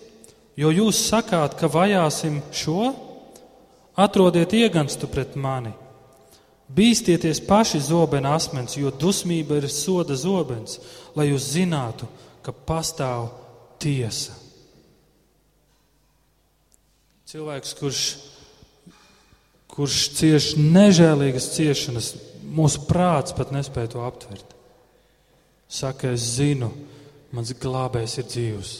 jo 0.59 0.73
jūs 0.73 0.99
sakāt, 1.07 1.55
ka 1.55 1.69
vajāsim 1.71 2.41
šo? 2.51 2.91
Atrodiet 3.95 4.51
ieganstu 4.55 5.07
pret 5.11 5.37
mani. 5.39 5.71
Bīstieties 6.71 7.41
paši 7.43 7.81
zobena 7.83 8.35
asmens, 8.37 8.77
jo 8.79 8.91
dusmība 8.91 9.57
ir 9.59 9.67
soda 9.71 10.15
zobens, 10.15 10.77
lai 11.15 11.27
jūs 11.31 11.49
zinātu, 11.55 12.07
ka 12.43 12.53
pastāv 12.55 13.27
tiesa. 13.81 14.37
Cilvēks, 17.31 17.73
kurš, 17.79 18.01
kurš 19.71 19.99
cieš 20.17 20.49
nežēlīgas 20.59 21.51
ciešanas, 21.55 22.09
mūsu 22.43 22.83
prāts 22.89 23.35
pat 23.37 23.53
nespēja 23.55 23.93
to 23.93 24.01
aptvert. 24.03 24.55
Saka, 25.71 26.11
es 26.11 26.25
zinu, 26.35 26.67
mans 27.31 27.53
glābējs 27.55 28.17
ir 28.19 28.27
dzīvs. 28.27 28.71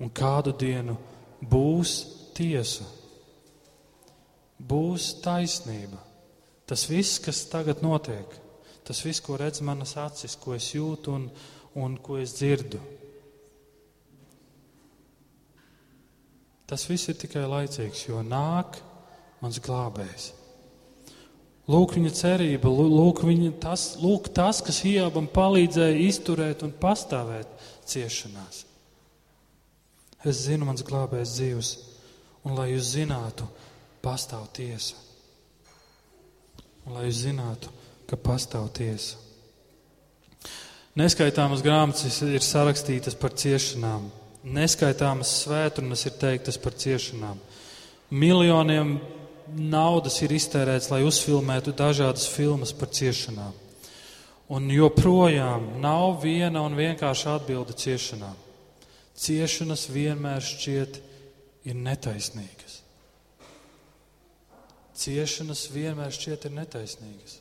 Un 0.00 0.08
kādu 0.16 0.54
dienu 0.56 0.96
būs 1.44 1.98
tiesa, 2.36 2.86
būs 4.56 5.10
taisnība. 5.20 6.00
Tas 6.64 6.86
viss, 6.88 7.20
kas 7.20 7.42
tagad 7.52 7.84
notiek, 7.84 8.24
tas 8.86 9.04
viss, 9.04 9.20
ko 9.20 9.36
redz 9.36 9.60
manas 9.60 9.96
acis, 10.00 10.38
ko 10.40 10.54
es 10.56 10.70
jūtu 10.72 11.12
un, 11.12 11.28
un 11.76 12.00
ko 12.00 12.16
es 12.22 12.38
dzirdu, 12.38 12.80
tas 16.70 16.86
viss 16.86 17.10
ir 17.10 17.18
tikai 17.18 17.42
laicīgs, 17.50 18.06
jo 18.06 18.22
nāk 18.22 18.78
mans 19.42 19.58
glābējs. 19.62 20.30
Lūk, 21.70 21.94
viņa 21.98 22.14
cerība, 22.16 22.70
lūk, 22.70 23.22
viņa 23.26 23.52
tas, 23.62 23.84
lūk 24.00 24.32
tas, 24.34 24.62
kas 24.66 24.80
Iabam 24.88 25.28
palīdzēja 25.30 26.00
izturēt 26.08 26.64
un 26.66 26.72
pastāvēt 26.74 27.52
ciešanās. 27.90 28.64
Es 30.26 30.46
zinu, 30.46 30.66
mans 30.70 30.82
glābējs 30.86 31.36
dzīvs, 31.36 31.76
un 32.46 32.58
lai 32.58 32.72
jūs 32.72 32.96
zinātu, 32.96 33.46
pastāv 34.02 34.48
tiesa 34.56 34.98
un 36.90 36.96
lai 36.96 37.06
jūs 37.08 37.24
zinātu, 37.24 37.72
ka 38.10 38.18
pastāv 38.18 38.70
tiesa. 38.74 39.18
Neskaitāmas 40.98 41.62
grāmatas 41.62 42.18
ir 42.26 42.42
sarakstītas 42.42 43.14
par 43.18 43.36
ciešanām, 43.38 44.08
neskaitāmas 44.44 45.32
svētrunas 45.44 46.06
ir 46.08 46.16
teiktas 46.20 46.58
par 46.60 46.76
ciešanām. 46.78 47.40
Miljoniem 48.10 48.98
naudas 49.54 50.20
ir 50.24 50.32
iztērēts, 50.34 50.90
lai 50.92 51.02
uzfilmētu 51.06 51.74
dažādas 51.76 52.28
filmas 52.30 52.72
par 52.76 52.90
ciešanām. 52.94 53.52
Un 54.50 54.70
joprojām 54.74 55.76
nav 55.82 56.20
viena 56.24 56.64
un 56.66 56.74
vienkārša 56.78 57.36
atbilde 57.38 57.76
ciešanām. 57.78 58.34
Ciešanas 59.20 59.86
vienmēr 59.92 60.42
šķiet 60.42 60.98
ir 61.68 61.76
netaisnīgas. 61.76 62.80
Ciešanas 65.00 65.68
vienmēr 65.72 66.12
šķiet 66.12 66.48
ir 66.48 66.56
netaisnīgas. 66.56 67.39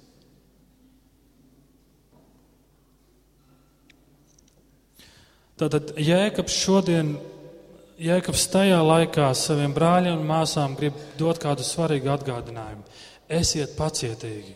Tātad 5.59 5.91
Jēkabs 5.99 6.55
šodien, 6.55 7.17
Jēkabs 7.99 8.45
tajā 8.53 8.79
laikā 8.79 9.27
saviem 9.35 9.73
brāļiem 9.75 10.21
un 10.21 10.29
māsām 10.29 10.77
grib 10.79 10.95
dot 11.19 11.41
kādu 11.43 11.65
svarīgu 11.67 12.13
atgādinājumu. 12.13 12.85
Esiet 13.29 13.75
pacietīgi. 13.75 14.55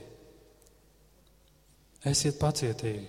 Esiet 2.08 2.40
pacietīgi. 2.40 3.06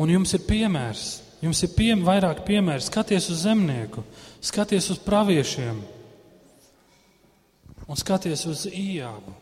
Un 0.00 0.12
jums 0.12 0.32
ir 0.36 0.44
piemērs. 0.48 1.04
Jums 1.44 1.60
ir 1.66 1.74
piem, 1.76 2.00
vairāk 2.04 2.40
piemēri. 2.48 2.84
Skaties 2.84 3.28
uz 3.32 3.44
zemnieku, 3.44 4.02
skaties 4.40 4.88
uz 4.94 5.00
praviešiem 5.04 5.82
un 7.86 8.00
skaties 8.00 8.46
uz 8.48 8.64
īābu. 8.72 9.34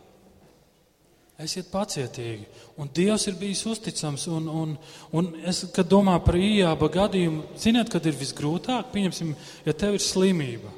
Esiet 1.35 1.67
pacietīgi. 1.67 2.45
Un 2.79 2.91
Dievs 2.95 3.25
ir 3.27 3.35
bijis 3.39 3.65
uzticams. 3.67 4.29
Un, 4.31 4.47
un, 4.47 4.75
un 5.19 5.31
es, 5.43 5.65
kad 5.75 5.89
domāju 5.91 6.23
par 6.29 6.39
īāba 6.39 6.89
gadījumu, 6.95 7.43
ziniet, 7.59 7.91
kad 7.91 8.07
ir 8.07 8.15
visgrūtāk? 8.21 8.93
Pieņemsim, 8.93 9.33
ja 9.67 9.75
tev 9.75 9.99
ir 9.99 10.05
slimība. 10.05 10.71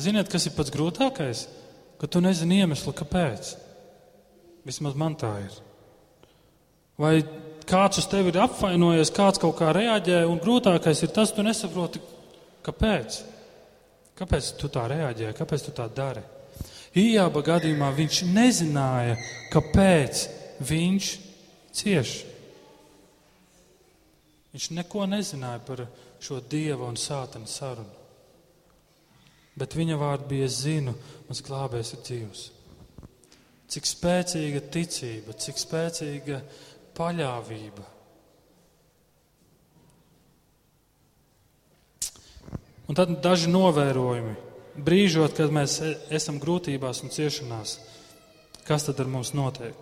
Ziniet, 0.00 0.30
kas 0.32 0.48
ir 0.48 0.56
pats 0.56 0.72
grūtākais? 0.72 1.44
Ka 2.00 2.08
tu 2.08 2.22
nezini 2.24 2.62
iemeslu, 2.62 2.94
kāpēc. 2.96 3.52
Vismaz 4.64 4.96
man 4.96 5.18
tā 5.20 5.34
ir. 5.44 5.60
Vai 7.00 7.18
kāds 7.68 8.00
uz 8.00 8.08
tevi 8.08 8.32
ir 8.32 8.40
apvainojies, 8.40 9.12
kāds 9.12 9.40
kaut 9.40 9.58
kā 9.60 9.74
reaģē, 9.76 10.22
un 10.28 10.40
grūtākais 10.40 11.04
ir 11.04 11.12
tas, 11.16 11.36
tu 11.36 11.44
nesaproti, 11.44 12.00
kāpēc. 12.64 13.20
Kāpēc 14.16 14.52
tu 14.60 14.72
tā 14.72 14.88
reaģē, 14.88 15.36
kāpēc 15.36 15.68
tu 15.68 15.76
tā 15.76 15.88
dari? 15.92 16.24
Ījāba 16.90 17.44
gadījumā 17.46 17.92
viņš 17.94 18.24
nezināja, 18.34 19.14
kāpēc 19.52 20.24
viņš 20.66 21.10
cieš. 21.78 22.14
Viņš 24.50 24.66
neko 24.74 25.06
nezināja 25.06 25.60
par 25.62 25.84
šo 26.18 26.40
dieva 26.42 26.88
un 26.90 26.98
sātana 26.98 27.46
sarunu. 27.46 27.94
Bet 29.54 29.76
viņa 29.78 30.00
vārds 30.00 30.26
bija: 30.26 30.48
Es 30.50 30.58
zinu, 30.64 30.96
mans 31.28 31.44
glābējs 31.46 31.94
ir 31.94 32.02
dzīvs. 32.08 32.42
Cik 33.70 33.86
spēcīga 33.86 34.64
ticība, 34.74 35.38
cik 35.38 35.62
spēcīga 35.62 36.42
paļāvība. 36.98 37.86
Un 42.90 42.98
tad 42.98 43.12
daži 43.22 43.46
novērojumi 43.52 44.49
brīžot, 44.84 45.36
kad 45.38 45.52
mēs 45.54 45.78
e, 45.84 45.94
esam 46.16 46.40
grūtībās 46.42 47.02
un 47.04 47.12
ciešanās, 47.14 47.78
kas 48.66 48.86
tad 48.88 49.00
ar 49.02 49.10
mums 49.10 49.34
notiek? 49.36 49.76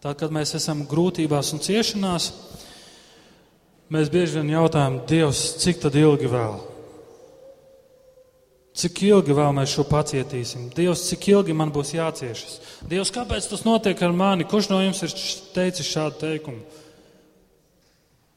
Tad, 0.00 0.16
kad 0.20 0.32
mēs 0.32 0.54
esam 0.56 0.86
grūtībās 0.88 1.52
un 1.54 1.62
ciešanās, 1.64 2.30
mēs 3.92 4.10
bieži 4.12 4.40
vien 4.40 4.54
jautājam, 4.54 5.02
Dievs, 5.08 5.44
cik 5.60 5.84
ilgi 5.90 6.30
vēl? 6.30 6.58
Cik 8.80 9.02
ilgi 9.02 9.34
vēl 9.36 9.50
mēs 9.52 9.74
šo 9.74 9.84
pacietīsim? 9.90 10.68
Dievs, 10.72 11.02
cik 11.10 11.26
ilgi 11.32 11.56
man 11.56 11.72
būs 11.74 11.90
jāciešas? 11.96 12.60
Dievs, 12.88 13.10
kāpēc 13.12 13.48
tas 13.50 13.66
notiek 13.66 13.98
ar 14.06 14.14
mani? 14.16 14.46
Kurš 14.48 14.70
no 14.70 14.78
jums 14.80 15.02
ir 15.04 15.16
teicis 15.56 15.90
šādu 15.90 16.20
teikumu? 16.22 16.62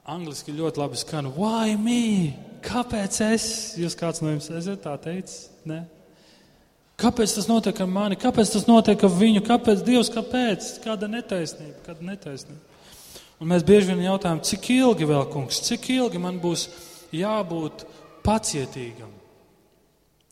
Angliski 0.04 0.52
ļoti 0.52 0.82
labi 0.82 1.00
skan. 1.00 1.30
Why 1.38 1.78
me? 1.80 2.34
Kāpēc 2.64 3.20
es? 3.28 3.46
Jūs 3.80 3.98
kāds 4.00 4.24
no 4.24 4.32
jums 4.32 4.50
esat 4.54 4.84
tā 4.86 4.94
teicis? 5.02 5.50
Ne? 5.68 5.84
Kāpēc 7.00 7.34
tas 7.36 7.50
notiek 7.50 7.80
ar 7.84 7.90
mani? 7.90 8.18
Kāpēc 8.20 8.54
tas 8.54 8.68
notiek 8.70 9.02
ar 9.04 9.12
viņu? 9.12 9.42
Kāpēc 9.48 9.82
Dievs? 9.86 10.12
Kāpēc? 10.14 10.70
Kāda 10.84 11.10
netaisnība? 11.12 11.82
Kāda 11.88 12.06
netaisnība? 12.12 12.62
Un 13.42 13.50
mēs 13.52 13.66
bieži 13.68 13.90
vien 13.90 14.06
jautājam, 14.06 14.40
cik 14.46 14.70
ilgi 14.76 15.08
vēl, 15.10 15.26
kungs, 15.34 15.60
cik 15.66 15.90
ilgi 15.98 16.22
man 16.22 16.38
būs 16.40 16.68
jābūt 17.12 17.84
pacietīgam? 18.24 19.10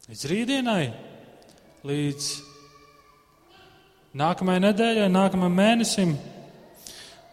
Līdz 0.07 0.21
rītdienai, 0.31 0.85
līdz 1.87 2.29
nākamajai 4.21 4.63
nedēļai, 4.67 5.09
nākamajam 5.11 5.57
mēnesim. 5.59 6.13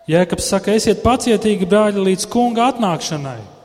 Jēkabs 0.08 0.50
saka, 0.50 0.74
esiet 0.74 1.04
pacietīgi, 1.04 1.68
brāļi, 1.68 2.02
līdz 2.10 2.26
kunga 2.32 2.70
atnākšanai. 2.72 3.57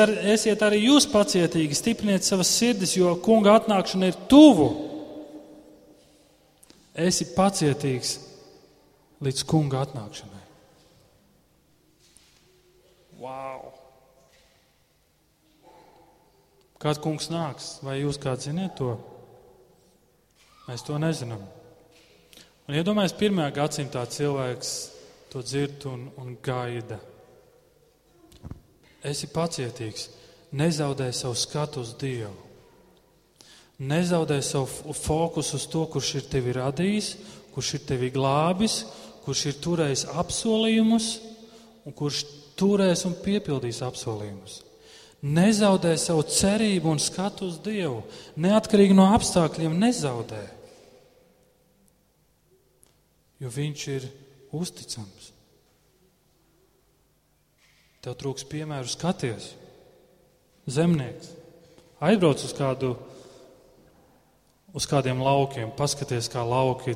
Ar, 0.00 0.10
esiet 0.34 0.62
arī 0.66 0.80
jūs 0.88 1.06
pacietīgi, 1.10 1.76
stipriniet 1.78 2.26
savas 2.26 2.50
sirdis, 2.50 2.96
jo 2.98 3.12
kunga 3.22 3.54
atnākšana 3.60 4.10
ir 4.10 4.16
tuvu. 4.30 4.68
Esi 6.98 7.28
pacietīgs 7.36 8.16
līdz 9.22 9.44
kunga 9.46 9.84
atnākšanai. 9.86 10.42
Wow! 13.22 13.68
Kad 16.82 16.98
kungs 17.02 17.30
nāks, 17.30 17.76
vai 17.82 18.00
jūs 18.00 18.18
kāds 18.22 18.46
ziniet 18.46 18.76
to? 18.78 18.92
Mēs 20.68 20.84
to 20.86 20.98
nezinām. 20.98 21.42
Un 22.68 22.76
iedomājieties, 22.76 23.14
ja 23.14 23.22
pirmajā 23.22 23.54
gadsimtā 23.56 24.02
cilvēks 24.12 24.74
to 25.32 25.42
dzird 25.42 25.86
un, 25.90 26.04
un 26.20 26.34
gaida. 26.44 26.98
Esi 29.06 29.28
pacietīgs, 29.30 30.08
nezaudē 30.58 31.10
savu 31.14 31.36
skatu 31.38 31.84
uz 31.84 31.94
Dievu. 31.98 32.34
Nezaudē 33.78 34.40
savu 34.42 34.94
fokusu 34.94 35.58
uz 35.60 35.66
to, 35.70 35.84
kurš 35.86 36.14
ir 36.18 36.30
tevi 36.32 36.54
radījis, 36.56 37.12
kurš 37.54 37.74
ir 37.78 37.84
tevi 37.86 38.10
glābis, 38.14 38.80
kurš 39.22 39.44
ir 39.52 39.60
turējis 39.62 40.06
apsolījumus 40.18 41.12
un 41.86 41.94
kurš 41.94 42.24
turēs 42.58 43.04
un 43.06 43.14
piepildīs 43.22 43.84
apsolījumus. 43.86 44.64
Nezaudē 45.22 45.94
savu 45.98 46.26
cerību 46.26 46.90
un 46.90 47.00
skatu 47.02 47.46
uz 47.50 47.58
Dievu. 47.62 48.02
Neatkarīgi 48.38 48.94
no 48.98 49.08
apstākļiem, 49.14 49.78
nezaudē 49.78 50.44
jo 53.42 53.50
viņš 53.52 53.84
ir 53.94 54.06
uzticams. 54.54 55.32
Tev 58.08 58.14
trūks 58.16 58.46
piemēru 58.48 58.88
skaties. 58.88 59.50
Zemnieks 60.64 61.34
aizbrauc 62.00 62.40
uz 62.40 62.54
kādu, 62.56 62.94
uz 64.72 64.86
kādiem 64.88 65.20
laukiem, 65.20 65.74
paskaties, 65.76 66.30
kā 66.32 66.40
lauki. 66.40 66.94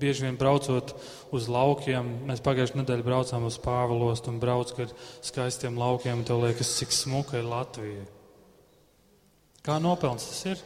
Bieži 0.00 0.24
vien 0.24 0.38
braucot 0.40 0.94
uz 1.36 1.50
laukiem, 1.52 2.08
mēs 2.30 2.40
pagājušajā 2.44 2.80
nedēļā 2.80 3.04
braucām 3.04 3.44
uz 3.50 3.60
Pāvilostu 3.60 4.32
un 4.32 4.40
brauc 4.40 4.72
gar 4.78 4.96
skaistiem 5.20 5.76
laukiem. 5.76 6.24
Tev 6.24 6.40
liekas, 6.46 6.72
cik 6.80 6.96
smuka 6.96 7.36
ir 7.36 7.52
Latvija. 7.52 8.08
Kā 9.60 9.76
nopelns 9.76 10.24
tas 10.30 10.40
ir? 10.54 10.64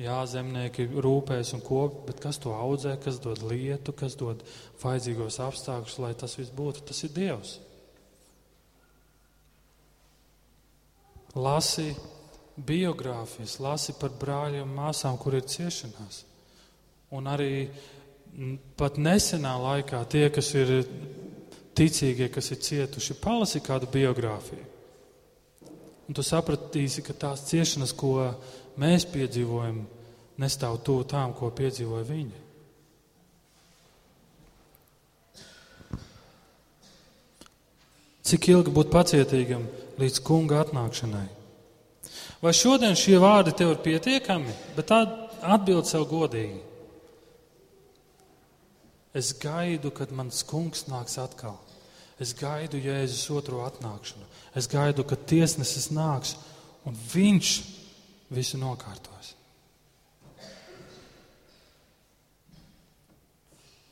Jā, 0.00 0.20
zemnieki 0.24 0.86
rūpēs 1.04 1.52
un 1.56 1.60
kop, 1.64 2.06
bet 2.06 2.22
kas 2.22 2.38
to 2.40 2.54
audzē, 2.56 2.94
kas 3.02 3.18
dod 3.20 3.42
lietu, 3.44 3.92
kas 3.92 4.14
dod 4.16 4.40
vajadzīgos 4.80 5.36
apstākļus, 5.44 5.98
lai 6.00 6.14
tas 6.16 6.38
viss 6.38 6.54
būtu? 6.56 6.86
Tas 6.88 7.02
ir 7.04 7.12
Dievs. 7.16 7.58
Lasi 11.36 11.90
biogrāfijas, 12.56 13.58
lasi 13.62 13.94
par 14.00 14.14
brāļiem 14.20 14.64
un 14.64 14.78
māsām, 14.78 15.18
kur 15.20 15.36
ir 15.36 15.44
ciešanās. 15.48 16.24
Un 17.14 17.28
arī 17.30 17.68
pat 18.78 18.96
nesenā 18.96 19.52
laikā 19.60 20.00
tie, 20.10 20.28
kas 20.32 20.52
ir 20.56 20.72
ticīgie, 21.76 22.30
kas 22.32 22.50
ir 22.54 22.60
cietuši, 22.64 23.18
palasi 23.20 23.62
kādu 23.64 23.90
biogrāfiju. 23.92 24.66
Un 26.08 26.16
tu 26.16 26.24
sapratīsi, 26.26 27.04
ka 27.06 27.14
tās 27.14 27.44
ciešanas, 27.46 27.92
ko 27.94 28.16
mēs 28.80 29.06
piedzīvojam, 29.12 29.82
nestāv 30.40 30.78
tuvu 30.84 31.04
tām, 31.08 31.34
ko 31.36 31.50
piedzīvoja 31.52 32.06
viņi. 32.08 32.46
Cik 38.30 38.46
ilgi 38.52 38.72
būt 38.72 38.90
pacietīgam 38.92 39.64
līdz 39.98 40.20
kunga 40.22 40.60
atnākšanai? 40.62 41.26
Vai 42.40 42.52
šodien 42.56 42.94
šie 42.96 43.18
vārdi 43.20 43.52
tev 43.56 43.74
ir 43.74 43.80
pietiekami, 43.84 44.52
bet 44.76 44.92
atbild 44.94 45.88
sev 45.88 46.06
godīgi? 46.08 46.60
Es 49.12 49.32
gaidu, 49.34 49.90
kad 49.90 50.12
mans 50.14 50.44
kungs 50.46 50.86
nāks 50.86 51.18
atkal. 51.18 51.58
Es 52.20 52.30
gaidu 52.36 52.78
Jēzus 52.78 53.26
otro 53.34 53.64
atnākšanu. 53.66 54.28
Es 54.54 54.68
gaidu, 54.70 55.02
kad 55.08 55.24
tiesnesis 55.26 55.88
nāks 55.90 56.36
un 56.86 56.94
viņš 56.94 57.50
visu 58.34 58.58
nokārtos. 58.60 59.34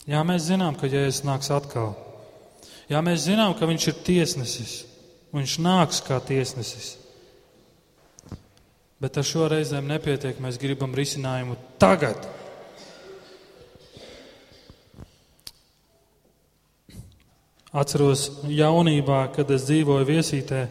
Jā, 0.09 0.23
mēs 0.25 0.47
zinām, 0.49 0.77
ka 0.79 0.89
Jēzus 0.89 1.27
nāks 1.27 1.51
atkal. 1.53 1.93
Jā, 2.89 3.03
mēs 3.05 3.27
zinām, 3.27 3.53
ka 3.59 3.69
viņš 3.69 3.91
ir 3.91 3.99
tiesnesis. 4.07 4.77
Viņš 5.37 5.59
nāks 5.61 6.01
kā 6.07 6.17
tiesnesis. 6.25 6.95
Bet 8.99 9.21
ar 9.21 9.27
šo 9.29 9.51
reizēm 9.53 9.85
nepietiek. 9.91 10.41
Mēs 10.41 10.57
gribam 10.59 10.97
risinājumu 10.97 11.59
tagad. 11.79 12.25
Atceros 17.69 18.25
jaunībā, 18.49 19.27
kad 19.37 19.51
es 19.53 19.69
dzīvoju 19.69 20.09
viesītē, 20.09 20.65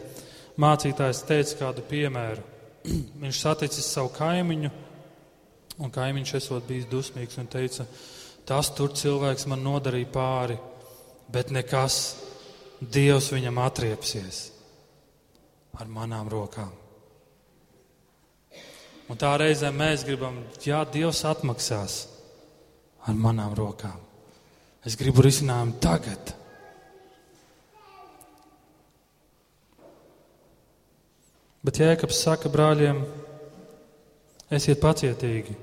mācītājs 0.58 1.22
teica 1.30 1.60
kādu 1.62 1.86
piemēru. 1.86 2.57
Viņš 3.22 3.40
saticis 3.42 3.90
savu 3.92 4.12
kaimiņu, 4.16 4.70
un 5.82 5.92
kaimiņš 5.94 6.34
esot 6.40 6.66
bijis 6.68 6.88
dusmīgs 6.90 7.38
un 7.40 7.50
teica, 7.50 7.86
tas 8.48 8.72
tur 8.74 8.94
cilvēks 8.96 9.46
man 9.50 9.62
nodarīja 9.66 10.12
pāri, 10.14 10.58
bet 11.32 11.52
nekas, 11.54 12.00
Dievs 12.78 13.32
viņam 13.34 13.56
atriepsies 13.58 14.36
ar 15.82 15.88
manām 15.90 16.28
rokām. 16.30 16.70
Un 19.08 19.18
tā 19.18 19.32
reizē 19.40 19.72
mēs 19.74 20.04
gribam, 20.06 20.36
jā, 20.62 20.84
Dievs 20.92 21.24
atmaksās 21.26 21.96
ar 23.08 23.16
manām 23.18 23.54
rokām. 23.58 23.96
Es 24.86 24.94
gribu 25.00 25.24
risinājumu 25.24 25.78
tagad. 25.82 26.34
Bet 31.64 31.80
Jēkabs 31.82 32.20
saka 32.22 32.50
brāļiem, 32.52 33.00
esiet 34.54 34.78
pacietīgi. 34.82 35.56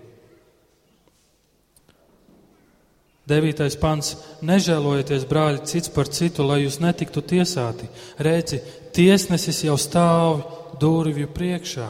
Devītais 3.25 3.73
pants- 3.81 4.15
nežēlojieties, 4.49 5.25
brāļi, 5.25 5.65
cits 5.65 5.89
par 5.89 6.05
citu, 6.05 6.45
lai 6.45 6.61
jūs 6.61 6.77
netiktu 6.79 7.23
tiesāti. 7.25 7.87
Redzi, 8.19 8.61
tiesnesis 8.93 9.63
jau 9.65 9.77
stāv 9.81 10.43
durvju 10.79 11.27
priekšā. 11.33 11.89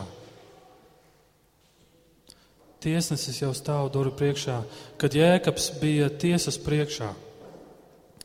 Tiesnesis 2.80 3.41
jau 3.41 3.51
stāv 3.51 3.91
durvju 3.91 4.16
priekšā, 4.16 4.64
kad 4.97 5.12
Jēkabs 5.12 5.72
bija 5.82 6.10
tiesas 6.10 6.58
priekšā. 6.58 7.12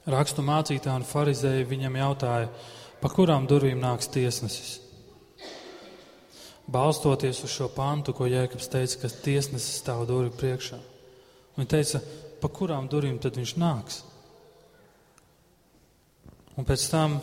Rakstu 0.06 0.42
mācītāji 0.42 1.00
un 1.00 1.02
farizēji 1.02 1.66
viņam 1.66 1.96
jautāja, 1.96 2.48
pa 3.00 3.08
kurām 3.08 3.48
durvīm 3.48 3.80
nāks 3.80 4.06
tiesnesis. 4.06 4.89
Balstoties 6.70 7.42
uz 7.42 7.50
šo 7.50 7.66
pantu, 7.74 8.14
ko 8.14 8.28
Jēkabs 8.30 8.70
teica, 8.70 9.00
ka 9.02 9.10
tiesnesis 9.24 9.80
stāv 9.82 10.04
durvju 10.06 10.36
priekšā. 10.38 10.78
Viņa 11.56 11.70
teica, 11.72 12.00
pa 12.40 12.48
kurām 12.48 12.86
durvīm 12.90 13.18
tad 13.20 13.36
viņš 13.36 13.56
nāks. 13.60 14.00
Un 16.58 16.66
pēc 16.68 16.86
tam 16.92 17.18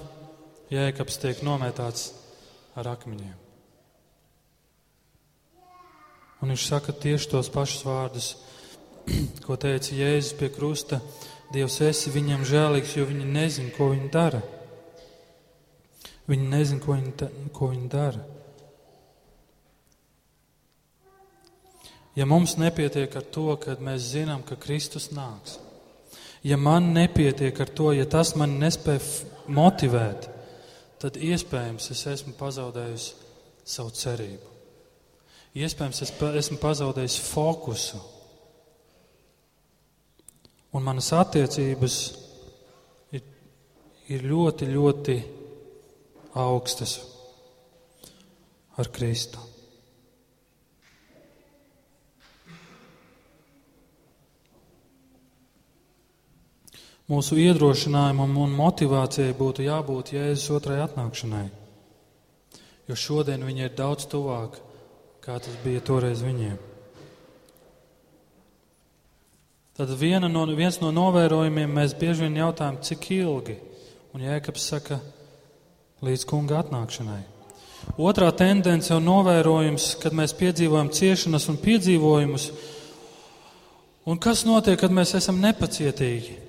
jēkabs 0.74 1.20
tiek 1.22 1.44
nomētāts 1.46 2.12
ar 2.78 2.92
akmeņiem. 2.94 3.36
Un 6.42 6.54
viņš 6.54 6.68
saka 6.70 6.94
tieši 6.94 7.32
tos 7.32 7.50
pašus 7.54 7.86
vārdus, 7.88 8.30
ko 9.46 9.58
teica 9.58 9.96
Jēzus 9.96 10.38
pie 10.38 10.52
krusta. 10.54 11.02
Dievs, 11.54 11.80
esi 11.86 12.12
viņam 12.12 12.44
žēlīgs, 12.46 12.98
jo 12.98 13.06
viņi 13.08 13.26
nezina, 13.32 13.72
ko 13.78 13.94
viņi 13.94 14.10
dara. 14.12 14.42
Viņi 16.28 16.50
nezina, 16.52 16.82
ko 16.84 16.98
viņi, 16.98 17.30
ko 17.56 17.70
viņi 17.72 17.88
dara. 17.94 18.26
Ja 22.18 22.26
mums 22.26 22.56
nepietiek 22.58 23.14
ar 23.14 23.26
to, 23.30 23.52
ka 23.62 23.76
mēs 23.84 24.10
zinām, 24.16 24.42
ka 24.42 24.58
Kristus 24.58 25.12
nāks, 25.14 25.60
ja 26.42 26.58
man 26.58 26.90
nepietiek 26.96 27.60
ar 27.62 27.70
to, 27.70 27.92
ja 27.94 28.08
tas 28.10 28.34
man 28.40 28.56
nespēja 28.58 29.06
motivēt, 29.54 30.26
tad 30.98 31.20
iespējams 31.22 31.92
es 31.94 32.06
esmu 32.10 32.34
pazaudējis 32.40 33.12
savu 33.68 33.94
cerību. 33.94 34.54
Iespējams, 35.58 36.02
es 36.06 36.14
esmu 36.42 36.58
pazaudējis 36.62 37.18
fokusu. 37.32 38.00
Un 40.78 40.86
manas 40.86 41.10
attiecības 41.16 41.98
ir, 43.16 43.24
ir 44.14 44.26
ļoti, 44.30 44.68
ļoti 44.74 45.18
augstas 46.38 46.98
ar 48.78 48.92
Kristu. 48.94 49.47
Mūsu 57.08 57.38
iedrošinājumam 57.40 58.34
un 58.44 58.52
motivācijai 58.52 59.32
būtu 59.32 59.64
jābūt 59.64 60.10
Jēzus 60.12 60.50
otrai 60.58 60.82
atnākšanai, 60.84 61.46
jo 62.90 62.96
šodien 63.00 63.46
viņi 63.48 63.62
ir 63.64 63.76
daudz 63.78 64.10
tuvāk, 64.12 64.58
kā 65.24 65.38
tas 65.40 65.54
bija 65.64 65.80
toreiz 65.88 66.20
viņiem. 66.20 66.58
Tad 69.80 69.94
no, 70.34 70.42
viens 70.58 70.82
no 70.82 70.90
novērojumiem 70.92 71.78
mēs 71.80 71.94
bieži 71.96 72.26
vien 72.26 72.36
jautājam, 72.42 72.82
cik 72.84 73.08
ilgi, 73.16 73.56
un 74.12 74.26
Jēkabs 74.26 74.66
saka, 74.74 74.98
līdz 76.04 76.26
kunga 76.28 76.58
atnākšanai. 76.60 77.22
Otrā 77.96 78.34
tendence 78.36 78.92
un 78.92 79.08
novērojums, 79.08 79.86
kad 80.02 80.12
mēs 80.12 80.36
piedzīvojam 80.36 80.92
ciešanas 80.92 81.48
un 81.54 81.62
piedzīvojumus, 81.64 82.50
un 84.12 84.20
kas 84.20 84.44
notiek, 84.50 84.76
kad 84.82 84.92
mēs 84.92 85.16
esam 85.22 85.40
nepacietīgi 85.46 86.47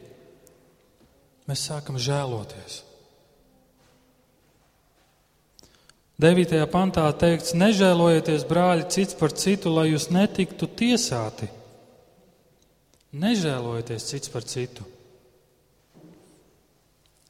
mēs 1.48 1.64
sākam 1.70 1.96
žēloties. 2.00 2.82
9. 6.18 6.50
pantā 6.72 7.04
teikts, 7.14 7.54
nežēlojieties, 7.54 8.42
brāļi, 8.50 8.88
cits 8.90 9.14
par 9.14 9.30
citu, 9.38 9.70
lai 9.70 9.92
jūs 9.92 10.08
netiktu 10.10 10.66
tiesāti. 10.66 11.46
Nežēlojieties 13.14 14.06
cits 14.10 14.32
par 14.32 14.42
citu. 14.42 14.82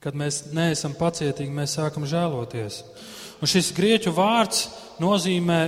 Kad 0.01 0.17
mēs 0.17 0.41
neesam 0.57 0.97
pacietīgi, 0.97 1.53
mēs 1.53 1.77
sākam 1.77 2.09
žēloties. 2.09 2.81
Un 3.45 3.51
šis 3.51 3.75
grieķu 3.77 4.15
vārds 4.17 4.65
nozīmē, 5.03 5.61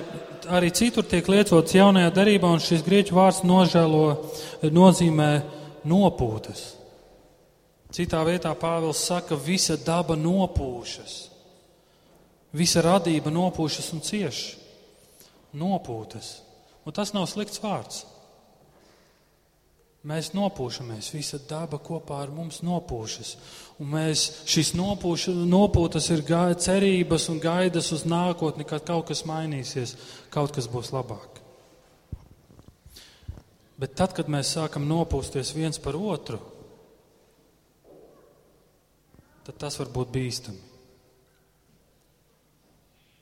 arī 0.49 0.73
citur 0.73 1.05
tiek 1.05 1.29
lietots 1.29 1.77
jaunajā 1.77 2.15
darībā, 2.17 2.49
un 2.49 2.65
šis 2.65 2.83
grieķu 2.89 3.21
vārds 3.21 3.45
nožēlo, 3.45 4.07
nozīmē 4.65 5.31
nopūtas. 5.85 6.80
Citā 7.91 8.21
vietā 8.23 8.53
Pāvils 8.55 9.03
saka, 9.03 9.35
visa 9.35 9.75
daba 9.75 10.15
nopūšas, 10.15 11.17
visa 12.55 12.85
radība 12.87 13.33
nopūšas 13.35 13.91
un 13.97 14.05
cieš. 14.07 14.45
Nopūtas. 15.51 16.39
Un 16.87 16.95
tas 16.95 17.11
nav 17.11 17.27
slikts 17.27 17.59
vārds. 17.59 18.05
Mēs 20.07 20.31
nopūšamies, 20.33 21.11
visa 21.13 21.37
daba 21.45 21.77
kopā 21.83 22.23
ar 22.23 22.31
mums 22.33 22.63
nopūšas. 22.65 23.35
Un 23.83 23.91
mēs 23.93 24.23
šīs 24.49 24.71
nopūša, 24.79 25.35
nopūtas 25.51 26.07
ir 26.15 26.23
gai, 26.25 26.55
cerības 26.57 27.27
un 27.35 27.43
gaidas 27.43 27.91
uz 27.93 28.07
nākotni, 28.09 28.65
kad 28.65 28.87
kaut 28.89 29.11
kas 29.11 29.27
mainīsies, 29.29 29.97
kaut 30.33 30.55
kas 30.57 30.71
būs 30.73 30.95
labāk. 30.95 31.43
Bet 33.81 33.93
tad, 33.99 34.15
kad 34.17 34.31
mēs 34.33 34.55
sākam 34.57 34.89
nopūsties 34.89 35.53
viens 35.57 35.77
par 35.83 35.99
otru, 36.01 36.41
tad 39.47 39.57
tas 39.61 39.79
var 39.81 39.91
būt 39.95 40.13
bīstami. 40.15 40.71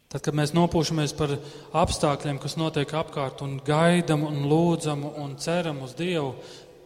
Tad, 0.09 0.23
kad 0.25 0.37
mēs 0.37 0.55
nopūšamies 0.57 1.13
par 1.19 1.35
apstākļiem, 1.77 2.39
kas 2.41 2.57
notiek 2.57 2.93
apkārt, 2.97 3.43
un 3.45 3.59
gaidām, 3.65 4.25
un 4.25 4.47
lūdzam, 4.49 5.05
un 5.21 5.35
ceram 5.37 5.83
uz 5.85 5.93
Dievu, 5.99 6.33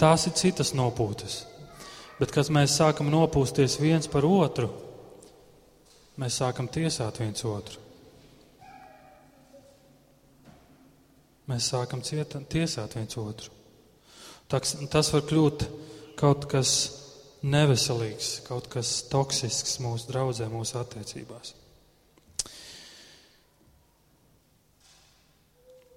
tās 0.01 0.27
ir 0.27 0.35
citas 0.39 0.73
nopūtas. 0.75 1.45
Bet, 2.19 2.35
kad 2.35 2.51
mēs 2.55 2.75
sākam 2.81 3.13
nopūsties 3.13 3.79
viens 3.79 4.11
par 4.11 4.27
otru, 4.27 4.73
mēs 6.19 6.41
sākam 6.43 6.67
tiesāt 6.67 7.23
viens 7.23 7.47
otru. 7.47 7.79
Mēs 11.51 11.71
sākam 11.71 12.03
ciet, 12.03 12.35
tiesāt 12.51 12.99
viens 12.99 13.17
otru. 13.19 13.55
Tas, 14.51 14.75
tas 14.91 15.11
var 15.15 15.23
kļūt 15.31 15.65
kaut 16.19 16.47
kas 16.51 16.75
neveselīgs, 17.43 18.43
kaut 18.47 18.69
kas 18.71 19.03
toksisks 19.11 19.81
mūsu 19.83 20.11
draudzē, 20.11 20.47
mūsu 20.51 20.79
attiecībās. 20.81 21.57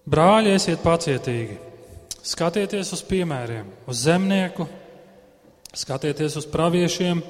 Brāļi, 0.06 0.54
esiet 0.54 0.84
pacietīgi. 0.86 1.58
Skatieties 2.26 2.91
uz 2.93 3.02
piemēriem, 3.06 3.70
uz 3.89 4.04
zemnieku, 4.06 4.68
skatieties 5.78 6.38
uz 6.41 6.46
praviešiem 6.50 7.22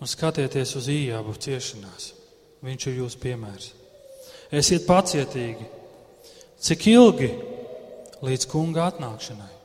un 0.00 0.10
skatieties 0.10 0.74
uz 0.78 0.88
īābu 0.90 1.34
ciešanās. 1.38 2.12
Viņš 2.66 2.86
ir 2.90 3.00
jūsu 3.02 3.20
piemērs. 3.22 3.72
Esiet 4.54 4.86
pacietīgi. 4.86 5.66
Cik 6.62 6.86
ilgi 6.90 7.30
līdz 8.26 8.48
kunga 8.50 8.86
atnākšanai? 8.90 9.55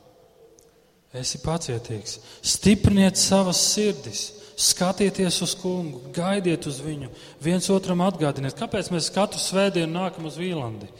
Esi 1.12 1.40
pacietīgs. 1.42 2.18
Stipriniet 2.40 3.20
savas 3.20 3.60
sirdis. 3.74 4.30
Skatieties 4.62 5.40
uz 5.42 5.54
kungu, 5.56 6.02
gaidiet 6.14 6.66
uz 6.68 6.78
viņu, 6.84 7.08
viens 7.42 7.66
otram 7.72 8.02
atgādiniet, 8.04 8.54
kāpēc 8.58 8.90
mēs 8.92 9.08
katru 9.10 9.40
svētdienu 9.40 9.90
nākam 9.94 10.28
uz 10.28 10.36
Vīlandi. 10.38 10.90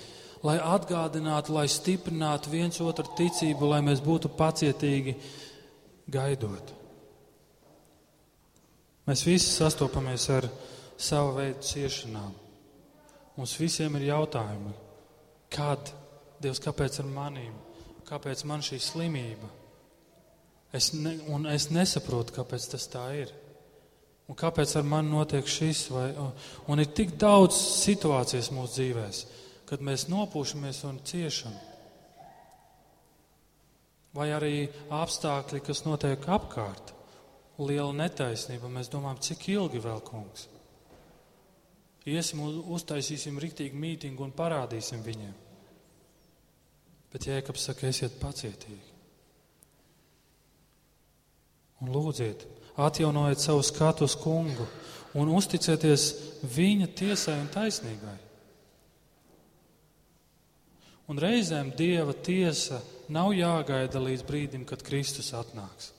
Lai 0.43 0.57
atgādinātu, 0.57 1.53
lai 1.55 1.67
stiprinātu 1.71 2.51
viens 2.51 2.81
otru 2.83 3.07
ticību, 3.19 3.69
lai 3.69 3.83
mēs 3.85 4.01
būtu 4.03 4.33
pacietīgi 4.39 5.15
gaidot. 6.11 6.73
Mēs 9.07 9.23
visi 9.29 9.53
sastopamies 9.53 10.27
ar 10.33 10.49
savu 10.97 11.37
veidu 11.37 11.63
ciešanām. 11.69 12.33
Mums 13.37 13.55
visiem 13.61 14.01
ir 14.01 14.09
jautājumi, 14.11 14.75
kad, 15.53 15.93
Dievs, 16.43 16.59
kāpēc 16.59 16.99
ar 16.99 17.07
manīm, 17.07 17.53
kāpēc 18.09 18.43
man 18.51 18.65
šī 18.67 18.81
slimība? 18.83 19.62
Es 20.73 20.93
ne, 20.97 21.18
un 21.29 21.45
es 21.53 21.68
nesaprotu, 21.68 22.33
kāpēc 22.39 22.68
tas 22.73 22.89
tā 22.89 23.05
ir. 23.20 23.33
Un 24.31 24.39
kāpēc 24.39 24.73
ar 24.79 24.87
mani 24.89 25.12
notiek 25.12 25.49
šis? 25.49 25.85
Vai, 25.93 26.07
un 26.70 26.81
ir 26.81 26.93
tik 26.97 27.18
daudz 27.20 27.59
situācijas 27.83 28.49
mūsu 28.55 28.79
dzīvēm, 28.79 29.18
kad 29.68 29.85
mēs 29.85 30.07
nopūšamies 30.09 30.81
un 30.89 31.03
ciešam. 31.05 31.53
Vai 34.16 34.31
arī 34.33 34.66
apstākļi, 34.93 35.61
kas 35.64 35.85
notiek 35.87 36.25
apkārt, 36.29 36.93
liela 37.61 37.93
netaisnība. 37.97 38.68
Mēs 38.73 38.91
domājam, 38.93 39.20
cik 39.25 39.49
ilgi 39.55 39.81
vēl, 39.85 40.01
kungs. 40.05 40.49
Iesim, 42.09 42.43
uztaisīsim 42.75 43.39
rīktīgi 43.41 43.79
mītingu 43.79 44.25
un 44.27 44.33
parādīsim 44.35 45.05
viņiem. 45.05 45.35
Bet 47.12 47.29
Jēkabs 47.29 47.68
saka, 47.68 47.89
esiet 47.93 48.16
pacietīgi. 48.20 48.91
Un 51.83 51.91
lūdziet, 51.91 52.45
atjaunojiet 52.78 53.43
savu 53.43 53.62
skatu 53.66 54.07
uz 54.07 54.14
kungu 54.18 54.66
un 55.18 55.33
uzticieties 55.35 56.05
viņa 56.55 56.89
tiesai 56.97 57.41
un 57.41 57.49
taisnībai. 57.53 58.18
Un 61.11 61.18
reizēm 61.20 61.72
Dieva 61.76 62.14
tiesa 62.14 62.78
nav 63.12 63.35
jāgaida 63.37 64.01
līdz 64.01 64.22
brīdim, 64.24 64.62
kad 64.64 64.85
Kristus 64.87 65.33
atnāks. 65.37 65.91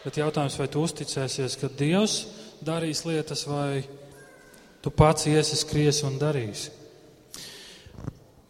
Bet 0.00 0.16
jautājums, 0.16 0.56
vai 0.56 0.66
tu 0.72 0.80
uzticēsies, 0.80 1.58
ka 1.60 1.68
Dievs 1.68 2.22
darīs 2.64 3.04
lietas, 3.04 3.44
vai 3.46 3.84
tu 4.80 4.90
pats 4.90 5.28
iesi 5.28 5.58
skriesi 5.60 6.06
un 6.08 6.16
darīsi? 6.18 6.72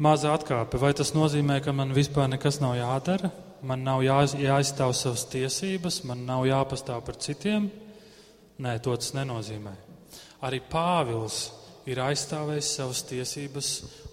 Maza 0.00 0.30
atkāpe, 0.32 0.78
vai 0.80 0.94
tas 0.96 1.10
nozīmē, 1.12 1.58
ka 1.60 1.74
man 1.76 1.90
vispār 1.92 2.30
nekas 2.30 2.62
nav 2.62 2.78
jādara? 2.78 3.32
Man 3.66 3.84
nav 3.84 4.02
jā, 4.04 4.18
jāizstāv 4.40 4.92
savas 4.96 5.24
tiesības, 5.30 6.02
man 6.08 6.24
nav 6.28 6.46
jāpastāv 6.48 7.02
par 7.06 7.18
citiem. 7.20 7.70
Nē, 8.60 8.76
to 8.84 8.94
tas 8.96 9.14
nenozīmē. 9.16 9.72
Arī 10.44 10.60
Pāvils 10.70 11.50
ir 11.88 12.00
aizstāvējis 12.04 12.72
savas 12.76 13.02
tiesības 13.08 13.70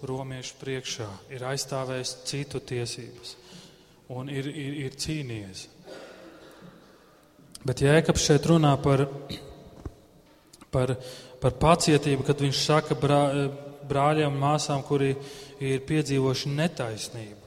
romiešu 0.08 0.56
priekšā, 0.60 1.08
ir 1.36 1.44
aizstāvējis 1.50 2.14
citu 2.28 2.60
tiesības 2.64 3.34
un 4.16 4.30
ir, 4.32 4.48
ir, 4.48 4.76
ir 4.86 4.96
cīnījies. 4.96 5.66
Bet 7.68 7.82
Jēkabs 7.84 8.24
šeit 8.24 8.46
runā 8.48 8.70
par, 8.80 9.04
par, 10.72 10.94
par 11.42 11.58
pacietību, 11.60 12.24
kad 12.24 12.40
viņš 12.40 12.62
saka 12.62 12.96
brā, 12.96 13.20
brāļiem 13.88 14.32
un 14.32 14.40
māsām, 14.40 14.84
kuri 14.86 15.12
ir 15.60 15.84
piedzīvojuši 15.88 16.54
netaisnību 16.54 17.37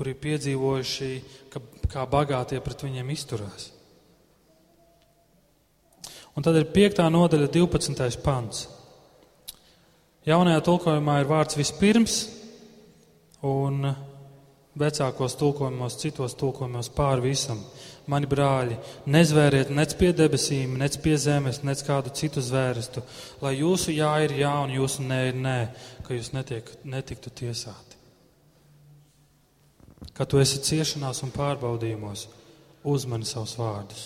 kuri 0.00 0.14
piedzīvojuši, 0.16 1.08
ka, 1.52 1.60
kā 1.92 2.06
bagātie 2.08 2.56
pret 2.64 2.86
viņiem 2.86 3.10
izturās. 3.12 3.66
Un 6.32 6.46
tad 6.46 6.56
ir 6.56 6.70
5. 6.72 7.02
nodaļa, 7.12 7.50
12. 7.52 8.16
pants. 8.24 8.62
Jaunajā 10.24 10.62
tulkojumā 10.64 11.18
ir 11.20 11.28
vārds 11.28 11.58
vispirms, 11.60 12.16
un 13.44 13.90
vecākos 14.80 15.36
tulkojumos, 15.36 15.98
citos 16.00 16.38
tulkojumos 16.40 16.88
pāri 16.96 17.28
visam. 17.28 17.60
Mani 18.08 18.28
brāļi, 18.30 18.80
nezvēriet 19.04 19.68
nec 19.76 19.92
pie 20.00 20.14
debesīm, 20.16 20.78
nec 20.80 20.96
pie 21.04 21.18
zemes, 21.20 21.60
nec 21.60 21.84
kādu 21.84 22.16
citu 22.16 22.40
zvērstu, 22.40 23.04
lai 23.44 23.58
jūsu 23.58 23.92
jā 24.00 24.16
ir 24.24 24.38
jā 24.40 24.56
un 24.64 24.72
jūsu 24.80 25.04
nē 25.04 25.22
ir 25.28 25.38
nē, 25.44 25.60
ka 26.08 26.16
jūs 26.16 26.32
netiek, 26.32 26.72
netiktu 26.88 27.36
tiesāti. 27.44 27.89
Kad 30.16 30.30
tu 30.32 30.40
esi 30.40 30.60
ciešanās 30.64 31.20
un 31.26 31.32
pārbaudījumos, 31.34 32.26
uzmani 32.88 33.28
savus 33.28 33.56
vārdus. 33.60 34.04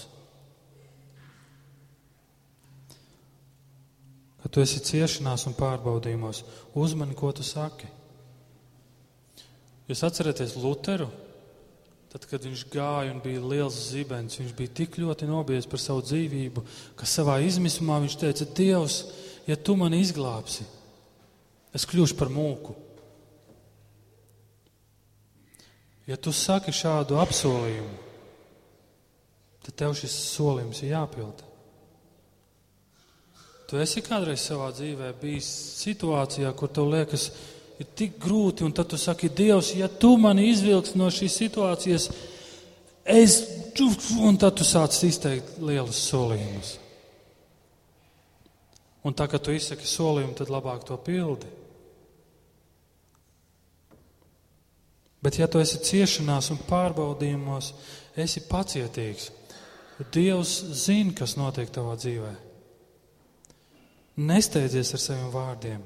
Kad 4.42 4.52
tu 4.52 4.62
esi 4.64 4.82
ciešanās 4.84 5.46
un 5.48 5.54
pārbaudījumos, 5.56 6.42
uzmani, 6.76 7.14
ko 7.16 7.30
tu 7.32 7.46
saki. 7.46 7.88
Jūs 9.88 10.02
atceraties 10.06 10.56
Luteru? 10.60 11.10
Tad, 12.14 12.28
kad 12.30 12.44
viņš 12.46 12.60
gāja 12.70 13.10
un 13.10 13.18
bija 13.24 13.40
liels 13.42 13.74
zibens, 13.88 14.36
viņš 14.38 14.52
bija 14.54 14.70
tik 14.82 15.00
ļoti 15.02 15.26
nobijies 15.26 15.66
par 15.66 15.80
savu 15.82 16.04
dzīvību, 16.06 16.62
ka 16.94 17.08
savā 17.10 17.40
izmisumā 17.42 17.96
viņš 18.04 18.14
teica: 18.20 18.46
Dievs, 18.54 19.00
ja 19.50 19.56
tu 19.58 19.74
mani 19.80 19.98
izglābsi, 19.98 20.62
es 21.74 21.88
kļūšu 21.90 22.14
par 22.20 22.30
mūku. 22.30 22.76
Ja 26.06 26.18
tu 26.20 26.32
saki 26.36 26.72
šādu 26.74 27.16
apsolījumu, 27.22 27.96
tad 29.64 29.76
tev 29.80 29.94
šis 29.96 30.12
solījums 30.34 30.82
ir 30.84 30.92
jāpilda. 30.92 31.50
Tu 33.64 33.80
esi 33.80 34.02
kādreiz 34.04 34.42
savā 34.44 34.68
dzīvē 34.76 35.14
bijis 35.22 35.48
situācijā, 35.80 36.50
kur 36.52 36.68
tev 36.68 36.90
liekas, 36.92 37.30
ir 37.80 37.88
tik 37.96 38.18
grūti, 38.20 38.66
un 38.66 38.74
tad 38.76 38.90
tu 38.92 39.00
saki, 39.00 39.32
Dievs, 39.32 39.72
ja 39.78 39.88
tu 39.88 40.12
mani 40.20 40.50
izvilksi 40.50 41.00
no 41.00 41.08
šīs 41.08 41.38
situācijas, 41.40 42.10
es, 43.08 43.40
un 44.20 44.36
tad 44.40 44.60
tu 44.60 44.68
sāc 44.68 44.94
izteikt 45.08 45.56
lielus 45.64 46.04
solījumus. 46.10 46.76
Un 49.04 49.16
tā, 49.16 49.26
ka 49.28 49.40
tu 49.40 49.52
izsaki 49.52 49.88
solījumu, 49.88 50.36
tad 50.36 50.52
labāk 50.52 50.84
to 50.88 50.96
pildi. 51.00 51.48
Bet, 55.24 55.38
ja 55.40 55.48
tu 55.48 55.60
esi 55.62 55.80
ciešanās 55.80 56.50
un 56.52 56.60
pārbaudījumos, 56.68 57.70
esi 58.20 58.42
pacietīgs. 58.44 59.30
Dievs 60.12 60.52
zina, 60.84 61.14
kas 61.16 61.36
notiek 61.38 61.70
tavā 61.72 61.94
dzīvē. 61.96 62.32
Nesteidzies 64.20 64.92
ar 64.94 65.02
saviem 65.02 65.30
vārdiem. 65.32 65.82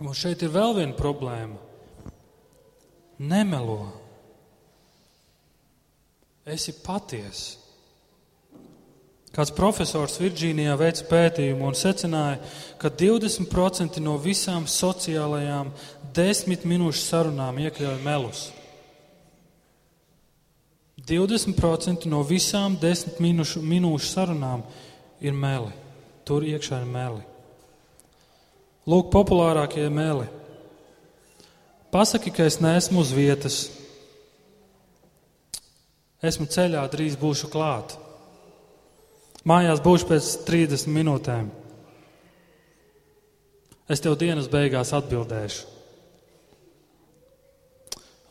Un 0.00 0.16
šeit 0.16 0.42
ir 0.42 0.52
vēl 0.52 0.74
viena 0.80 0.96
problēma. 0.96 1.60
Nemelo. 3.20 3.84
Esi 6.48 6.74
patiesa. 6.82 7.60
Kāds 9.30 9.52
profesors 9.54 10.16
Virģīnijā 10.18 10.72
veica 10.74 11.04
pētījumu 11.06 11.68
un 11.68 11.76
secināja, 11.78 12.40
ka 12.82 12.90
20% 12.90 14.00
no 14.02 14.16
visām 14.18 14.64
sociālajām 14.66 15.70
desmit 16.14 16.64
minūšu 16.68 17.02
sarunām 17.04 17.58
iekļauj 17.62 18.00
melus. 18.04 18.48
20% 21.06 22.06
no 22.10 22.20
visām 22.26 22.76
desmit 22.80 23.20
minūšu, 23.22 23.62
minūšu 23.64 24.10
sarunām 24.10 24.64
ir 25.20 25.32
meli. 25.32 25.72
Tur 26.28 26.44
iekšā 26.46 26.82
ir 26.82 26.90
meli. 26.90 27.24
Lūk, 28.90 29.10
populārākie 29.12 29.86
meli. 29.92 30.28
Pasaki, 31.90 32.30
ka 32.30 32.46
es 32.46 32.60
neesmu 32.62 33.02
uz 33.02 33.10
vietas. 33.16 33.64
Esmu 36.22 36.46
ceļā, 36.52 36.84
drīz 36.92 37.16
būšu 37.18 37.48
klāt. 37.50 37.96
Mājās 39.48 39.80
būšu 39.82 40.08
pēc 40.10 40.30
30 40.46 40.92
minūtēm. 40.92 41.50
Es 43.90 44.04
tev 44.04 44.14
dienas 44.20 44.46
beigās 44.52 44.92
atbildēšu. 44.94 45.79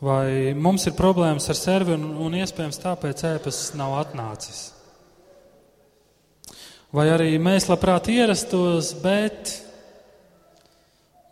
Vai 0.00 0.54
mums 0.56 0.86
ir 0.88 0.96
problēmas 0.96 1.50
ar 1.52 1.58
servi 1.58 1.92
un, 1.92 2.06
un 2.24 2.36
iespējams 2.38 2.80
tāpēc 2.80 3.24
ēpasts 3.34 3.74
nav 3.76 3.98
atnācis? 4.00 4.62
Vai 6.96 7.04
arī 7.12 7.34
mēs 7.38 7.68
labprāt 7.68 8.08
ierastos, 8.10 8.94
bet 9.02 9.52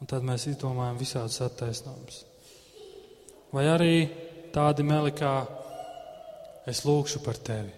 tad 0.06 0.22
mēs 0.22 0.44
izdomājam 0.52 1.00
visādus 1.00 1.40
attaisnojumus? 1.48 2.20
Vai 3.56 3.64
arī 3.72 3.94
tādi 4.52 4.84
meli 4.84 5.16
kā 5.16 5.32
es 6.68 6.84
lūkšu 6.84 7.24
par 7.24 7.40
tevi? 7.40 7.72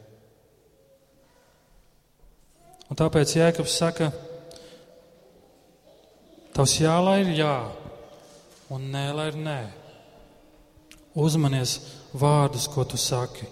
Un 2.91 2.99
tāpēc 2.99 3.37
Jēkabs 3.39 3.77
saka, 3.79 4.11
tavs 6.51 6.81
jā, 6.83 6.97
lai 6.99 7.21
ir 7.23 7.37
jā, 7.39 7.59
un 8.75 8.91
nē, 8.91 9.05
lai 9.15 9.31
ir 9.31 9.39
nē. 9.39 9.61
Uzmanies 11.19 11.79
vārdus, 12.15 12.69
ko 12.71 12.85
tu 12.87 12.99
saki. 13.01 13.49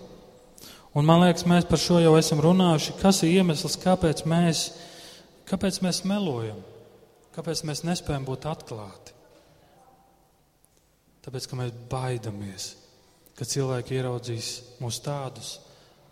Un 0.95 1.07
man 1.07 1.23
liekas, 1.23 1.47
mēs 1.47 1.67
par 1.69 1.81
šo 1.83 1.99
jau 2.03 2.15
esam 2.19 2.41
runājuši. 2.43 2.97
Kas 3.03 3.23
ir 3.23 3.41
iemesls, 3.41 3.77
kāpēc 3.83 4.25
mēs, 4.31 4.65
kāpēc 5.51 5.81
mēs 5.85 6.03
melojam? 6.09 6.59
Kāpēc 7.35 7.63
mēs 7.67 7.85
nespējam 7.87 8.27
būt 8.27 8.49
atklāti? 8.51 9.15
Tāpēc, 11.27 11.47
ka 11.51 11.59
mēs 11.61 11.75
baidamies, 11.91 12.71
ka 13.37 13.47
cilvēki 13.47 13.99
ieraudzīs 13.99 14.49
mūs 14.83 15.03
tādus, 15.05 15.59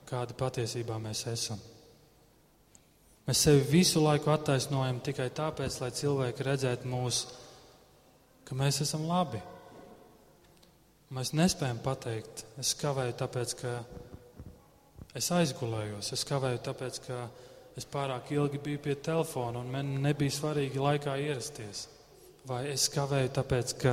kādi 0.06 0.36
patiesībā 0.38 0.98
mēs 1.02 1.24
esam. 1.32 1.62
Mēs 3.26 3.42
sevi 3.42 3.64
visu 3.72 4.02
laiku 4.04 4.30
attaisnojam 4.30 5.00
tikai 5.02 5.30
tāpēc, 5.34 5.80
lai 5.82 5.90
cilvēki 5.98 6.46
redzētu 6.46 6.90
mūs, 6.90 7.24
ka 8.46 8.54
mēs 8.54 8.82
esam 8.84 9.08
labi. 9.08 9.40
Mēs 11.14 11.30
nespējam 11.38 11.78
pateikt, 11.84 12.42
es 12.58 12.72
kavēju 12.80 13.12
tāpēc, 13.20 13.52
ka 13.60 13.74
es 15.14 15.28
aizgulējos, 15.30 16.08
es 16.16 16.24
kavēju 16.26 16.62
tāpēc, 16.66 16.98
ka 17.04 17.18
es 17.78 17.86
pārāk 17.86 18.32
ilgi 18.34 18.58
biju 18.64 18.80
pie 18.82 18.96
telefona 18.98 19.60
un 19.62 19.70
man 19.70 19.92
nebija 20.02 20.34
svarīgi 20.34 20.82
laikā 20.82 21.14
ierasties. 21.22 21.84
Vai 22.46 22.64
es 22.72 22.88
kavēju 22.90 23.30
tāpēc, 23.36 23.74
ka 23.78 23.92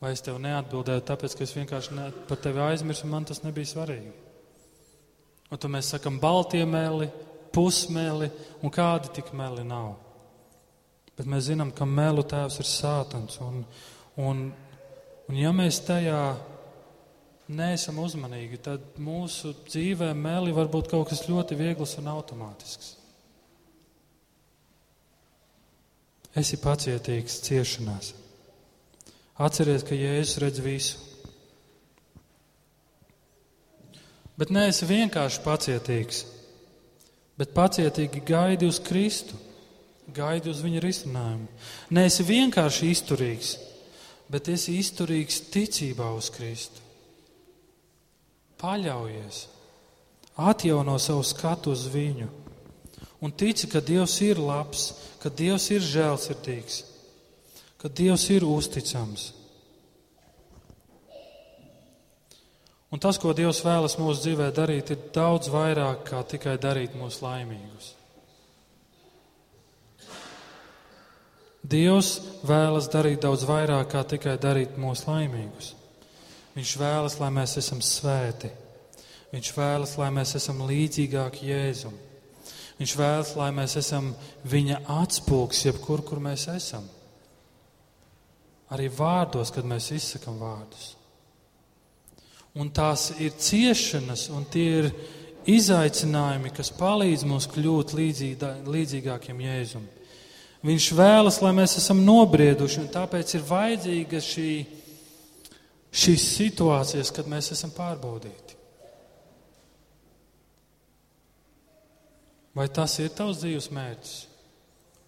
vai 0.00 0.14
es 0.14 0.24
tev 0.24 0.40
neatbildēju 0.40 1.04
tāpēc, 1.10 1.36
ka 1.36 1.44
es 1.44 1.54
vienkārši 1.58 1.98
ne, 1.98 2.08
par 2.30 2.40
tevi 2.40 2.64
aizmirsu 2.64 3.04
un 3.04 3.14
man 3.18 3.28
tas 3.28 3.42
nebija 3.44 3.68
svarīgi. 3.68 4.14
Un 5.48 5.60
tad 5.60 5.72
mēs 5.72 5.92
sakam, 5.92 6.16
baltie 6.20 6.64
meli, 6.68 7.10
pusmeli 7.52 8.30
un 8.62 8.72
kādi 8.72 9.12
tik 9.18 9.32
meli 9.36 9.64
nav. 9.66 9.94
Bet 11.18 11.28
mēs 11.28 11.48
zinām, 11.50 11.72
ka 11.74 11.84
melu 11.88 12.24
tēvs 12.24 12.60
ir 12.62 12.68
sātans. 12.68 13.40
Un, 13.42 13.64
un, 14.18 14.48
un 15.28 15.38
ja 15.38 15.52
mēs 15.54 15.80
tajā 15.86 16.20
neesam 17.48 17.98
uzmanīgi, 18.02 18.60
tad 18.60 18.98
mūsu 19.00 19.54
dzīvē 19.68 20.12
meli 20.16 20.52
var 20.56 20.68
būt 20.72 20.90
kaut 20.92 21.08
kas 21.12 21.26
ļoti 21.28 21.56
viegls 21.58 21.96
un 22.00 22.10
automātisks. 22.12 22.94
Esi 26.38 26.58
pacietīgs 26.60 27.40
ciešanās. 27.46 28.12
Atceries, 29.38 29.84
ka 29.86 29.96
Jēzus 29.96 30.40
redz 30.42 30.60
visu. 30.62 30.98
Bet 34.38 34.52
neesi 34.54 34.86
vienkārši 34.86 35.40
pacietīgs, 35.42 36.20
bet 37.38 37.54
pacietīgi 37.56 38.22
gaidi 38.26 38.68
uz 38.70 38.78
Kristu, 38.82 39.34
gaidi 40.14 40.52
uz 40.52 40.60
viņa 40.62 40.82
risinājumu. 40.84 41.48
Neesi 41.96 42.26
vienkārši 42.26 42.90
izturīgs, 42.92 43.56
bet 44.32 44.50
esi 44.52 44.76
izturīgs 44.78 45.40
ticībā 45.52 46.10
uz 46.16 46.28
Kristu. 46.34 46.84
Paļaujies, 48.58 49.46
atjauno 50.50 50.98
savu 50.98 51.24
skatu 51.26 51.72
uz 51.74 51.86
viņu 51.92 52.28
un 53.20 53.32
tici, 53.32 53.66
ka 53.70 53.80
Dievs 53.80 54.20
ir 54.22 54.38
labs, 54.38 54.92
ka 55.22 55.30
Dievs 55.30 55.70
ir 55.74 55.82
žēlsirdīgs, 55.82 56.78
ka 57.78 57.90
Dievs 57.90 58.28
ir 58.34 58.46
uzticams. 58.46 59.32
Un 62.88 63.02
tas, 63.02 63.18
ko 63.20 63.34
Dievs 63.36 63.60
vēlas 63.66 63.98
mūsu 64.00 64.22
dzīvē 64.24 64.48
darīt, 64.56 64.94
ir 64.94 65.10
daudz 65.12 65.50
vairāk 65.52 66.06
kā 66.08 66.22
tikai 66.24 66.56
darīt 66.62 66.94
mūs 66.96 67.20
laimīgus. 67.20 67.97
Dievs 71.68 72.12
vēlas 72.48 72.88
darīt 72.92 73.22
daudz 73.24 73.44
vairāk 73.48 73.90
kā 73.92 74.02
tikai 74.08 74.38
darīt 74.40 74.78
mūs 74.80 75.04
laimīgus. 75.08 75.74
Viņš 76.56 76.74
vēlas, 76.80 77.18
lai 77.20 77.30
mēs 77.34 77.56
esam 77.60 77.82
svēti. 77.84 78.50
Viņš 79.32 79.50
vēlas, 79.56 79.96
lai 80.00 80.08
mēs 80.16 80.34
esam 80.38 80.62
līdzīgāki 80.66 81.50
Jēzum. 81.50 81.96
Viņš 82.78 82.94
vēlas, 82.96 83.34
lai 83.36 83.50
mēs 83.52 83.76
esam 83.76 84.12
viņa 84.48 84.84
atspūgs, 84.98 85.66
jebkur, 85.68 86.04
kur 86.06 86.22
mēs 86.24 86.46
esam. 86.54 86.86
Arī 88.72 88.88
vārdos, 88.92 89.52
kad 89.52 89.68
mēs 89.68 89.92
izsakam 89.96 90.40
vārdus 90.40 90.94
un 92.58 92.70
tās 92.74 93.12
ir 93.22 93.36
ciešanas, 93.38 94.28
un 94.34 94.46
tie 94.50 94.66
ir 94.80 94.88
izaicinājumi, 95.48 96.52
kas 96.54 96.72
palīdz 96.76 97.24
mums 97.28 97.46
kļūt 97.52 97.94
līdzīgā, 97.96 98.52
līdzīgākiem 98.68 99.44
Jēzum. 99.46 99.86
Viņš 100.66 100.86
vēlas, 100.98 101.38
lai 101.44 101.52
mēs 101.54 101.76
esam 101.78 102.00
nobrieduši, 102.02 102.80
un 102.82 102.88
tāpēc 102.90 103.36
ir 103.38 103.44
vajadzīga 103.46 104.20
šī, 104.24 104.52
šīs 105.94 106.24
situācijas, 106.34 107.12
kad 107.14 107.30
mēs 107.30 107.52
esam 107.54 107.70
pārbaudīti. 107.76 108.56
Vai 112.58 112.66
tas 112.74 112.96
ir 112.98 113.12
tavs 113.14 113.38
dzīves 113.38 113.70
mērķis? 113.70 114.16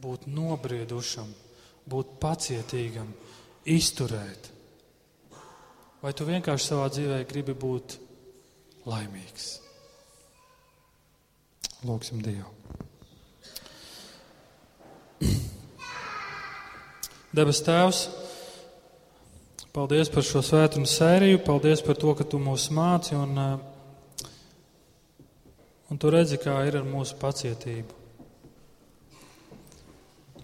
Būt 0.01 0.29
nobriedušam, 0.31 1.27
būt 1.91 2.15
pacietīgam, 2.23 3.11
izturēt. 3.67 4.53
Vai 6.01 6.15
tu 6.17 6.25
vienkārši 6.31 6.71
savā 6.71 6.87
dzīvē 6.95 7.19
gribi 7.29 7.59
būt 7.59 7.99
laimīgs? 8.89 9.51
Lūksim 11.85 12.23
Dievu. 12.25 12.60
Debes 17.37 17.61
Tēvs, 17.63 18.09
paldies 19.75 20.11
par 20.11 20.25
šo 20.27 20.41
svētdienu 20.43 20.89
sēriju, 20.89 21.43
paldies 21.47 21.83
par 21.85 21.99
to, 22.01 22.15
ka 22.19 22.25
Tu 22.25 22.41
mūs 22.43 22.71
māci 22.75 23.15
un, 23.15 23.39
eh, 23.39 23.59
un 25.91 25.99
Tu 25.99 26.11
redzi, 26.11 26.41
kā 26.43 26.57
ir 26.67 26.81
ar 26.81 26.87
mūsu 26.89 27.15
pacietību. 27.21 27.93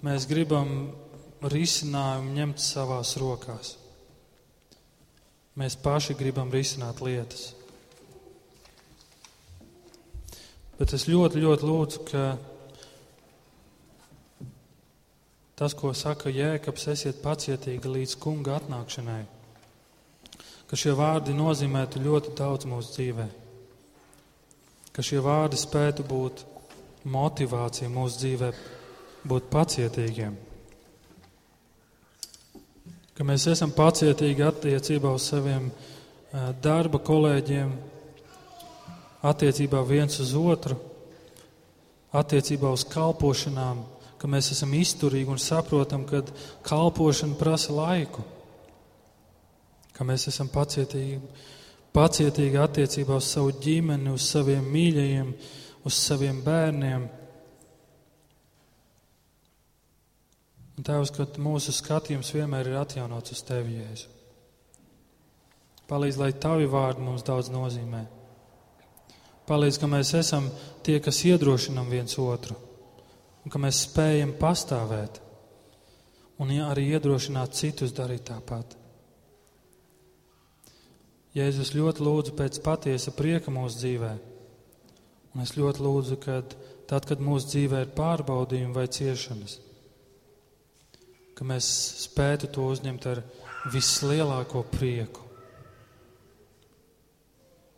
Mēs 0.07 0.29
gribam 0.29 0.93
risinājumu 1.43 2.35
ņemt 2.37 2.59
savās 2.63 3.17
rokās. 3.19 3.77
Mēs 5.57 5.77
paši 5.81 6.15
gribam 6.15 6.51
risināt 6.53 7.01
lietas. 7.01 7.55
Bet 10.77 10.93
es 10.93 11.07
ļoti, 11.09 11.41
ļoti 11.41 11.65
lūdzu, 11.65 12.05
ka 12.11 12.39
tas, 15.57 15.73
ko 15.73 15.95
saka 15.97 16.31
Jēkabs, 16.33 16.85
esiet 16.93 17.23
pacietīgi 17.25 17.89
līdz 17.89 18.17
kunga 18.21 18.59
atnākšanai, 18.61 19.23
ka 20.69 20.77
šie 20.77 20.93
vārdi 20.99 21.37
nozīmētu 21.37 22.03
ļoti 22.05 22.35
daudz 22.37 22.69
mūsu 22.69 22.93
dzīvē, 22.99 23.27
ka 24.93 25.05
šie 25.05 25.23
vārdi 25.25 25.57
spētu 25.61 26.05
būt 26.05 26.45
motivācija 27.09 27.89
mūsu 27.93 28.21
dzīvē, 28.23 28.53
būt 29.27 29.49
pacietīgiem. 29.53 30.37
Ka 33.17 33.25
mēs 33.25 33.47
esam 33.49 33.73
pacietīgi 33.73 34.45
attiecībā 34.45 35.09
uz 35.17 35.31
saviem 35.31 35.71
darba 36.61 37.01
kolēģiem, 37.01 37.71
attiecībā 39.25 39.81
viens 39.89 40.21
uz 40.21 40.35
otru, 40.37 40.77
attiecībā 42.13 42.69
uz 42.77 42.85
kalpošanām, 42.93 43.81
ka 44.21 44.31
mēs 44.31 44.53
esam 44.55 44.73
izturīgi 44.77 45.33
un 45.33 45.43
saprotam, 45.43 46.07
ka 46.09 46.23
kalpošana 46.67 47.37
prasa 47.41 47.75
laiku, 47.77 48.25
ka 49.97 50.05
mēs 50.05 50.29
esam 50.33 50.49
pacietīgi, 50.53 51.21
pacietīgi 51.97 52.61
attiecībā 52.61 53.21
uz 53.21 53.29
savu 53.33 53.55
ģimeni, 53.63 54.13
uz 54.13 54.27
saviem 54.31 54.67
mīļajiem, 54.73 55.31
uz 55.87 56.01
saviem 56.01 56.43
bērniem 56.45 57.07
Un 60.77 60.85
Tēvs, 60.85 61.11
ka 61.17 61.25
mūsu 61.41 61.73
skatījums 61.73 62.35
vienmēr 62.37 62.69
ir 62.69 62.77
atjaunots 62.83 63.33
uz 63.33 63.41
Tevi, 63.49 63.79
Jēzu. 63.81 64.13
Palīdz, 65.89 66.19
lai 66.21 66.33
Tavi 66.37 66.67
vārdi 66.69 67.05
mums 67.07 67.25
daudz 67.25 67.49
nozīmē. 67.55 68.03
Palīdz, 69.49 69.79
ka 69.81 69.89
mēs 69.89 70.13
esam 70.19 70.51
tie, 70.85 70.99
kas 71.01 71.23
iedrošinam 71.25 71.89
viens 71.89 72.19
otru, 72.21 72.59
un 73.47 73.53
ka 73.55 73.61
mēs 73.63 73.85
spējam 73.87 74.33
pastāvēt, 74.41 75.21
un 76.43 76.51
arī 76.67 76.89
iedrošināt 76.97 77.55
citus 77.55 77.93
darīt 77.95 78.25
tāpat. 78.27 78.73
Jēzus 81.37 81.71
ļoti 81.77 82.03
lūdzu 82.03 82.33
pēc 82.35 82.59
patiesa 82.65 83.13
prieka 83.15 83.53
mūsu 83.55 83.79
dzīvē, 83.85 84.11
un 85.37 85.45
es 85.45 85.53
ļoti 85.55 85.85
lūdzu, 85.85 86.19
ka 86.25 86.41
tad, 86.91 87.07
kad 87.07 87.23
mūsu 87.23 87.53
dzīvē 87.53 87.85
ir 87.85 87.93
pārbaudījumi 87.95 88.75
vai 88.75 88.89
ciešanas, 88.91 89.61
ka 91.39 91.47
mēs 91.47 91.71
spētu 92.03 92.51
to 92.51 92.67
uzņemt 92.73 93.07
ar 93.13 93.23
vislielāko 93.71 94.65
prieku. 94.75 95.23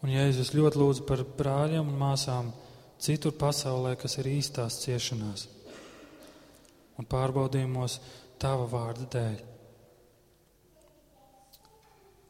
Un 0.01 0.15
Jēzus 0.15 0.55
ļoti 0.57 0.81
lūdzu 0.81 1.05
par 1.05 1.27
brāļiem 1.37 1.93
un 1.93 2.01
māsām 2.01 2.55
citur 3.03 3.37
pasaulē, 3.37 3.99
kas 4.01 4.17
ir 4.23 4.33
īstās 4.39 4.81
ciešanās 4.87 5.49
un 6.99 7.09
pārbaudījumos 7.09 7.99
Tava 8.39 8.69
vārda 8.71 9.09
dēļ. 9.17 9.39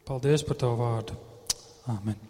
Paldies 0.08 0.44
par 0.48 0.56
Tavu 0.56 0.80
vārdu. 0.80 1.18
Āmen. 1.92 2.27